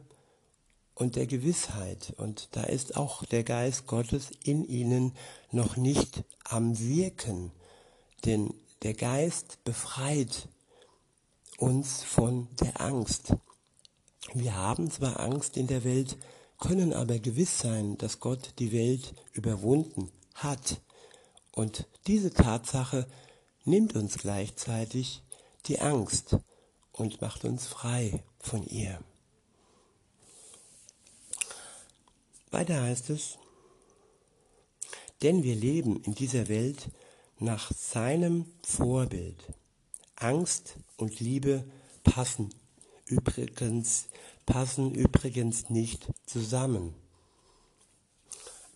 und 1.00 1.16
der 1.16 1.26
Gewissheit. 1.26 2.12
Und 2.18 2.48
da 2.52 2.62
ist 2.62 2.96
auch 2.98 3.24
der 3.24 3.42
Geist 3.42 3.86
Gottes 3.86 4.30
in 4.44 4.66
ihnen 4.66 5.12
noch 5.50 5.78
nicht 5.78 6.24
am 6.44 6.78
Wirken. 6.78 7.52
Denn 8.26 8.52
der 8.82 8.92
Geist 8.92 9.64
befreit 9.64 10.48
uns 11.56 12.02
von 12.02 12.48
der 12.60 12.82
Angst. 12.82 13.34
Wir 14.34 14.54
haben 14.54 14.90
zwar 14.90 15.20
Angst 15.20 15.56
in 15.56 15.68
der 15.68 15.84
Welt, 15.84 16.18
können 16.58 16.92
aber 16.92 17.18
gewiss 17.18 17.58
sein, 17.58 17.96
dass 17.96 18.20
Gott 18.20 18.52
die 18.58 18.70
Welt 18.70 19.14
überwunden 19.32 20.10
hat. 20.34 20.82
Und 21.52 21.86
diese 22.08 22.30
Tatsache 22.30 23.06
nimmt 23.64 23.96
uns 23.96 24.18
gleichzeitig 24.18 25.22
die 25.64 25.80
Angst 25.80 26.36
und 26.92 27.22
macht 27.22 27.46
uns 27.46 27.66
frei 27.66 28.22
von 28.38 28.66
ihr. 28.66 29.00
Weiter 32.50 32.82
heißt 32.82 33.10
es, 33.10 33.38
denn 35.22 35.42
wir 35.42 35.54
leben 35.54 36.02
in 36.02 36.14
dieser 36.14 36.48
Welt 36.48 36.90
nach 37.38 37.70
seinem 37.72 38.46
Vorbild. 38.62 39.36
Angst 40.16 40.76
und 40.96 41.20
Liebe 41.20 41.64
passen 42.04 42.50
übrigens, 43.06 44.08
passen 44.46 44.94
übrigens 44.94 45.70
nicht 45.70 46.08
zusammen. 46.26 46.94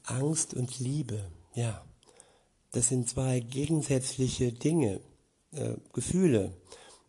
Angst 0.04 0.54
und 0.54 0.78
Liebe, 0.78 1.30
ja, 1.54 1.84
das 2.72 2.88
sind 2.88 3.08
zwei 3.08 3.40
gegensätzliche 3.40 4.52
Dinge, 4.52 5.00
äh, 5.52 5.76
Gefühle, 5.92 6.52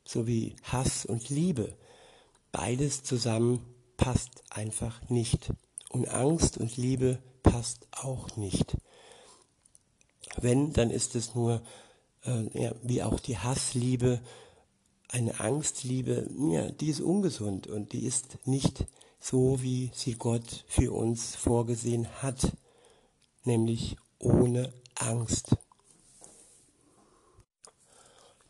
sowie 0.03 0.55
Hass 0.63 1.05
und 1.05 1.29
Liebe. 1.29 1.75
Beides 2.51 3.03
zusammen 3.03 3.65
passt 3.97 4.43
einfach 4.49 5.09
nicht. 5.09 5.51
Und 5.95 6.09
Angst 6.09 6.57
und 6.57 6.75
Liebe 6.75 7.19
passt 7.41 7.87
auch 7.91 8.35
nicht. 8.35 8.75
Wenn, 10.35 10.73
dann 10.73 10.91
ist 10.91 11.15
es 11.15 11.35
nur, 11.35 11.61
äh, 12.25 12.63
ja, 12.63 12.75
wie 12.83 13.01
auch 13.01 13.17
die 13.17 13.37
Hassliebe, 13.37 14.19
eine 15.07 15.39
Angstliebe, 15.39 16.29
ja, 16.51 16.69
die 16.69 16.89
ist 16.89 16.99
ungesund 16.99 17.67
und 17.67 17.93
die 17.93 18.05
ist 18.05 18.45
nicht 18.45 18.87
so, 19.21 19.61
wie 19.61 19.89
sie 19.93 20.15
Gott 20.15 20.65
für 20.67 20.91
uns 20.91 21.37
vorgesehen 21.37 22.09
hat, 22.21 22.51
nämlich 23.45 23.95
ohne 24.19 24.73
Angst. 24.95 25.55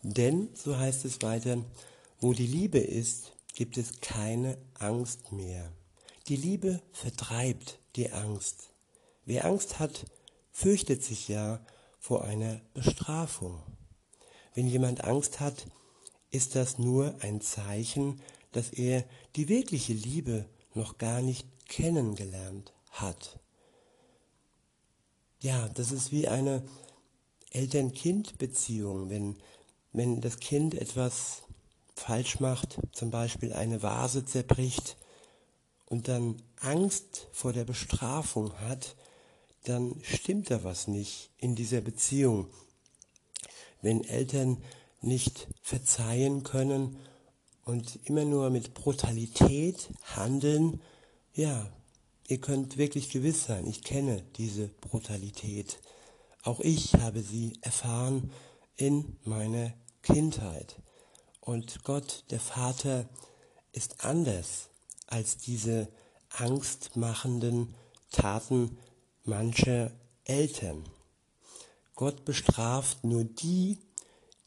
Denn, 0.02 0.50
so 0.56 0.80
heißt 0.80 1.06
es 1.06 1.22
weiter, 1.22 1.64
wo 2.20 2.34
die 2.34 2.48
Liebe 2.48 2.80
ist, 2.80 3.34
gibt 3.54 3.78
es 3.78 4.02
keine 4.02 4.58
Angst 4.80 5.32
mehr. 5.32 5.72
Die 6.28 6.36
Liebe 6.36 6.82
vertreibt 6.92 7.78
die 7.96 8.12
Angst. 8.12 8.72
Wer 9.26 9.46
Angst 9.46 9.78
hat, 9.78 10.06
fürchtet 10.52 11.04
sich 11.04 11.28
ja 11.28 11.64
vor 12.00 12.24
einer 12.24 12.62
Bestrafung. 12.74 13.62
Wenn 14.56 14.68
jemand 14.68 15.04
Angst 15.04 15.40
hat, 15.40 15.68
ist 16.32 16.56
das 16.56 16.80
nur 16.80 17.14
ein 17.20 17.42
Zeichen, 17.42 18.22
dass 18.54 18.72
er 18.72 19.04
die 19.36 19.50
wirkliche 19.50 19.94
Liebe 19.94 20.50
noch 20.74 20.98
gar 20.98 21.22
nicht 21.22 21.48
kennengelernt 21.68 22.74
hat. 22.90 23.40
Ja, 25.42 25.70
das 25.70 25.92
ist 25.92 26.12
wie 26.12 26.28
eine 26.28 26.64
Eltern-Kind-Beziehung. 27.52 29.12
Wenn, 29.12 29.38
wenn 29.94 30.22
das 30.22 30.40
Kind 30.40 30.74
etwas 30.74 31.44
falsch 31.96 32.40
macht, 32.40 32.80
zum 32.94 33.12
Beispiel 33.12 33.54
eine 33.54 33.84
Vase 33.84 34.26
zerbricht 34.26 34.98
und 35.86 36.08
dann 36.08 36.42
Angst 36.60 37.28
vor 37.32 37.54
der 37.54 37.66
Bestrafung 37.66 38.54
hat, 38.60 38.96
dann 39.66 40.00
stimmt 40.04 40.52
da 40.52 40.64
was 40.64 40.88
nicht 40.88 41.32
in 41.38 41.56
dieser 41.56 41.82
Beziehung. 41.82 42.48
Wenn 43.82 44.04
Eltern 44.04 44.64
nicht 45.02 45.48
verzeihen 45.62 46.44
können 46.44 46.98
und 47.64 48.00
immer 48.06 48.26
nur 48.26 48.50
mit 48.50 48.74
Brutalität 48.74 49.90
handeln, 50.04 50.82
ja, 51.34 51.72
ihr 52.28 52.40
könnt 52.40 52.78
wirklich 52.78 53.10
gewiss 53.10 53.46
sein, 53.46 53.68
ich 53.68 53.84
kenne 53.84 54.24
diese 54.38 54.68
Brutalität. 54.68 55.80
Auch 56.44 56.60
ich 56.60 56.94
habe 56.96 57.22
sie 57.22 57.54
erfahren 57.62 58.32
in 58.76 59.18
meiner 59.24 59.74
Kindheit. 60.02 60.76
Und 61.42 61.84
Gott, 61.84 62.24
der 62.30 62.40
Vater, 62.40 63.08
ist 63.72 64.06
anders 64.06 64.70
als 65.08 65.38
diese 65.38 65.88
angstmachenden 66.30 67.74
Taten 68.12 68.78
mancher 69.24 69.92
Eltern. 70.24 70.84
Gott 71.96 72.26
bestraft 72.26 73.04
nur 73.04 73.24
die, 73.24 73.78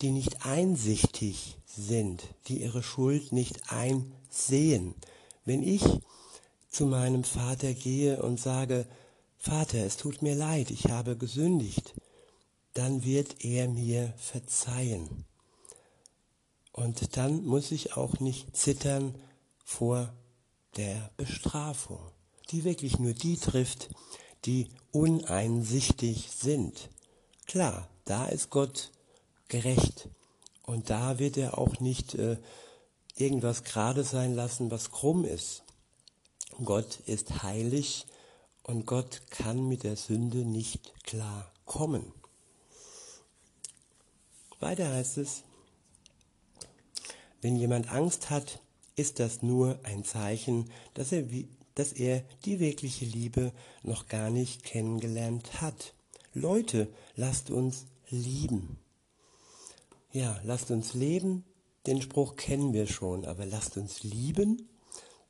die 0.01 0.11
nicht 0.11 0.44
einsichtig 0.47 1.57
sind, 1.66 2.23
die 2.47 2.62
ihre 2.62 2.83
Schuld 2.83 3.33
nicht 3.33 3.73
einsehen. 3.73 4.94
Wenn 5.44 5.62
ich 5.62 5.83
zu 6.71 6.87
meinem 6.87 7.25
Vater 7.25 7.73
gehe 7.75 8.23
und 8.23 8.38
sage, 8.38 8.87
Vater, 9.38 9.79
es 9.79 9.97
tut 9.97 10.21
mir 10.23 10.35
leid, 10.35 10.71
ich 10.71 10.87
habe 10.87 11.16
gesündigt, 11.16 11.94
dann 12.75 13.05
wird 13.05 13.44
er 13.44 13.68
mir 13.68 14.12
verzeihen. 14.16 15.25
Und 16.73 17.16
dann 17.16 17.44
muss 17.44 17.73
ich 17.73 17.97
auch 17.97 18.21
nicht 18.21 18.57
zittern 18.57 19.14
vor 19.64 20.12
der 20.78 21.10
Bestrafung, 21.16 22.00
die 22.50 22.64
wirklich 22.64 22.98
nur 22.98 23.12
die 23.12 23.36
trifft, 23.36 23.90
die 24.44 24.68
uneinsichtig 24.92 26.30
sind. 26.30 26.88
Klar, 27.46 27.88
da 28.04 28.26
ist 28.26 28.50
Gott 28.50 28.92
gerecht 29.48 30.08
und 30.62 30.88
da 30.88 31.18
wird 31.18 31.36
er 31.36 31.58
auch 31.58 31.80
nicht 31.80 32.14
äh, 32.14 32.36
irgendwas 33.16 33.64
gerade 33.64 34.04
sein 34.04 34.34
lassen, 34.34 34.70
was 34.70 34.92
krumm 34.92 35.24
ist. 35.24 35.64
Gott 36.64 37.00
ist 37.06 37.42
heilig 37.42 38.06
und 38.62 38.86
Gott 38.86 39.22
kann 39.30 39.66
mit 39.66 39.82
der 39.82 39.96
Sünde 39.96 40.38
nicht 40.38 40.94
klar 41.02 41.52
kommen. 41.64 42.12
Weiter 44.60 44.88
heißt 44.92 45.18
es, 45.18 45.42
wenn 47.40 47.56
jemand 47.56 47.92
Angst 47.92 48.30
hat, 48.30 48.60
ist 48.98 49.20
das 49.20 49.42
nur 49.42 49.78
ein 49.84 50.04
Zeichen, 50.04 50.70
dass 50.94 51.12
er, 51.12 51.24
dass 51.74 51.92
er 51.92 52.24
die 52.44 52.58
wirkliche 52.58 53.04
Liebe 53.04 53.52
noch 53.82 54.08
gar 54.08 54.30
nicht 54.30 54.64
kennengelernt 54.64 55.61
hat. 55.61 55.94
Leute, 56.34 56.88
lasst 57.14 57.50
uns 57.50 57.87
lieben. 58.11 58.78
Ja, 60.12 60.40
lasst 60.44 60.70
uns 60.70 60.94
leben, 60.94 61.44
den 61.87 62.02
Spruch 62.02 62.37
kennen 62.37 62.72
wir 62.72 62.87
schon, 62.87 63.24
aber 63.24 63.46
lasst 63.46 63.76
uns 63.76 64.02
lieben? 64.02 64.68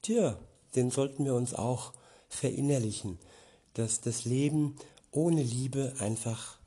Tja, 0.02 0.38
den 0.74 0.90
sollten 0.90 1.24
wir 1.24 1.34
uns 1.34 1.54
auch 1.54 1.92
verinnerlichen, 2.28 3.18
dass 3.74 4.00
das 4.00 4.24
Leben 4.24 4.76
ohne 5.10 5.42
Liebe 5.42 5.94
einfach 5.98 6.58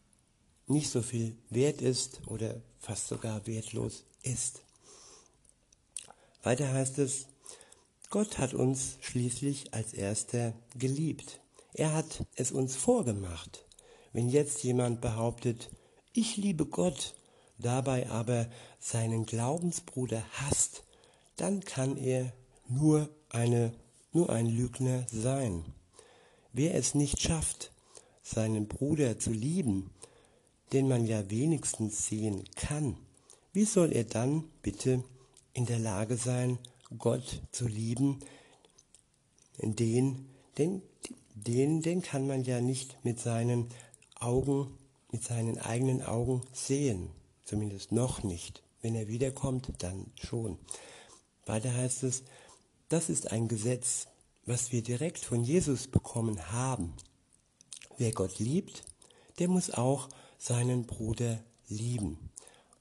nicht 0.68 0.90
so 0.90 1.02
viel 1.02 1.36
wert 1.50 1.82
ist 1.82 2.22
oder 2.28 2.62
fast 2.80 3.08
sogar 3.08 3.46
wertlos 3.48 4.06
ist. 4.24 4.62
Weiter 6.44 6.74
heißt 6.74 6.98
es, 7.00 7.28
Gott 8.10 8.40
hat 8.40 8.54
uns 8.54 8.98
schließlich 9.02 9.74
als 9.74 9.94
erster 9.94 10.54
geliebt. 10.78 11.40
Er 11.74 11.94
hat 11.94 12.26
es 12.36 12.52
uns 12.52 12.76
vorgemacht. 12.76 13.66
Wenn 14.12 14.28
jetzt 14.28 14.64
jemand 14.64 15.00
behauptet, 15.02 15.70
ich 16.14 16.36
liebe 16.36 16.66
Gott, 16.66 17.16
dabei 17.58 18.10
aber 18.10 18.48
seinen 18.80 19.26
Glaubensbruder 19.26 20.24
hasst, 20.34 20.84
dann 21.38 21.62
kann 21.62 21.96
er 21.96 22.34
nur, 22.68 23.10
eine, 23.30 23.74
nur 24.12 24.30
ein 24.30 24.48
Lügner 24.48 25.06
sein. 25.12 25.64
Wer 26.54 26.76
es 26.76 26.96
nicht 26.96 27.22
schafft, 27.22 27.72
seinen 28.22 28.68
Bruder 28.68 29.20
zu 29.20 29.32
lieben, 29.32 29.92
den 30.74 30.88
man 30.88 31.06
ja 31.06 31.30
wenigstens 31.30 32.08
sehen 32.08 32.44
kann, 32.56 32.98
wie 33.54 33.66
soll 33.66 33.92
er 33.92 34.04
dann 34.04 34.44
bitte 34.62 35.04
in 35.54 35.66
der 35.66 35.80
Lage 35.80 36.18
sein, 36.18 36.60
Gott 36.98 37.42
zu 37.52 37.68
lieben, 37.68 38.20
den, 39.62 40.28
den, 40.58 40.82
den, 41.36 41.82
den 41.82 42.02
kann 42.02 42.28
man 42.28 42.44
ja 42.44 42.62
nicht 42.62 43.04
mit 43.04 43.20
seinen 43.20 43.70
Augen, 44.20 44.78
mit 45.12 45.24
seinen 45.24 45.58
eigenen 45.60 46.02
Augen 46.02 46.42
sehen, 46.54 47.10
zumindest 47.44 47.92
noch 47.92 48.24
nicht. 48.24 48.64
Wenn 48.82 48.96
er 48.96 49.08
wiederkommt, 49.08 49.72
dann 49.80 50.12
schon. 50.16 50.58
Weiter 51.46 51.74
heißt 51.74 52.04
es, 52.04 52.24
das 52.90 53.10
ist 53.10 53.32
ein 53.32 53.48
Gesetz, 53.48 54.08
was 54.46 54.72
wir 54.72 54.82
direkt 54.82 55.20
von 55.20 55.44
Jesus 55.44 55.88
bekommen 55.88 56.52
haben. 56.52 56.94
Wer 57.98 58.12
Gott 58.12 58.40
liebt, 58.40 58.84
der 59.40 59.48
muss 59.48 59.70
auch 59.72 60.10
seinen 60.38 60.86
Bruder 60.86 61.44
lieben. 61.68 62.32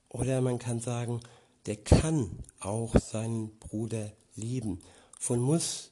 Oder 0.08 0.40
man 0.40 0.58
kann 0.58 0.80
sagen, 0.80 1.20
der 1.66 1.76
kann 1.76 2.30
auch 2.60 2.96
seinen 2.98 3.58
Bruder 3.58 4.12
lieben. 4.34 4.80
Von 5.18 5.40
muss 5.40 5.90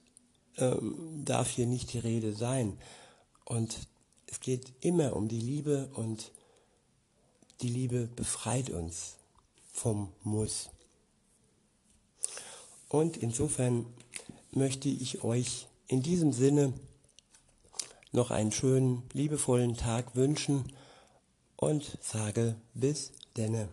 ähm, 0.57 1.23
darf 1.25 1.51
hier 1.51 1.67
nicht 1.67 1.93
die 1.93 1.99
Rede 1.99 2.35
sein. 2.35 2.79
Und 3.45 3.89
es 4.27 4.41
geht 4.41 4.73
immer 4.81 5.17
um 5.17 5.29
die 5.29 5.41
Liebe 5.41 5.91
und 5.95 6.33
die 7.61 7.69
Liebe 7.69 8.09
befreit 8.15 8.71
uns 8.71 9.17
vom 9.73 10.13
Muss. 10.23 10.71
Und 12.89 13.17
insofern 13.17 13.87
möchte 14.51 14.89
ich 14.89 15.23
euch 15.25 15.67
in 15.87 16.03
diesem 16.03 16.33
Sinne 16.33 16.73
noch 18.13 18.31
einen 18.31 18.53
schönen, 18.53 19.03
liebevollen 19.13 19.77
Tag 19.77 20.17
wünschen 20.17 20.73
und 21.57 21.99
sage 22.01 22.57
bis 22.75 23.13
denne. 23.37 23.69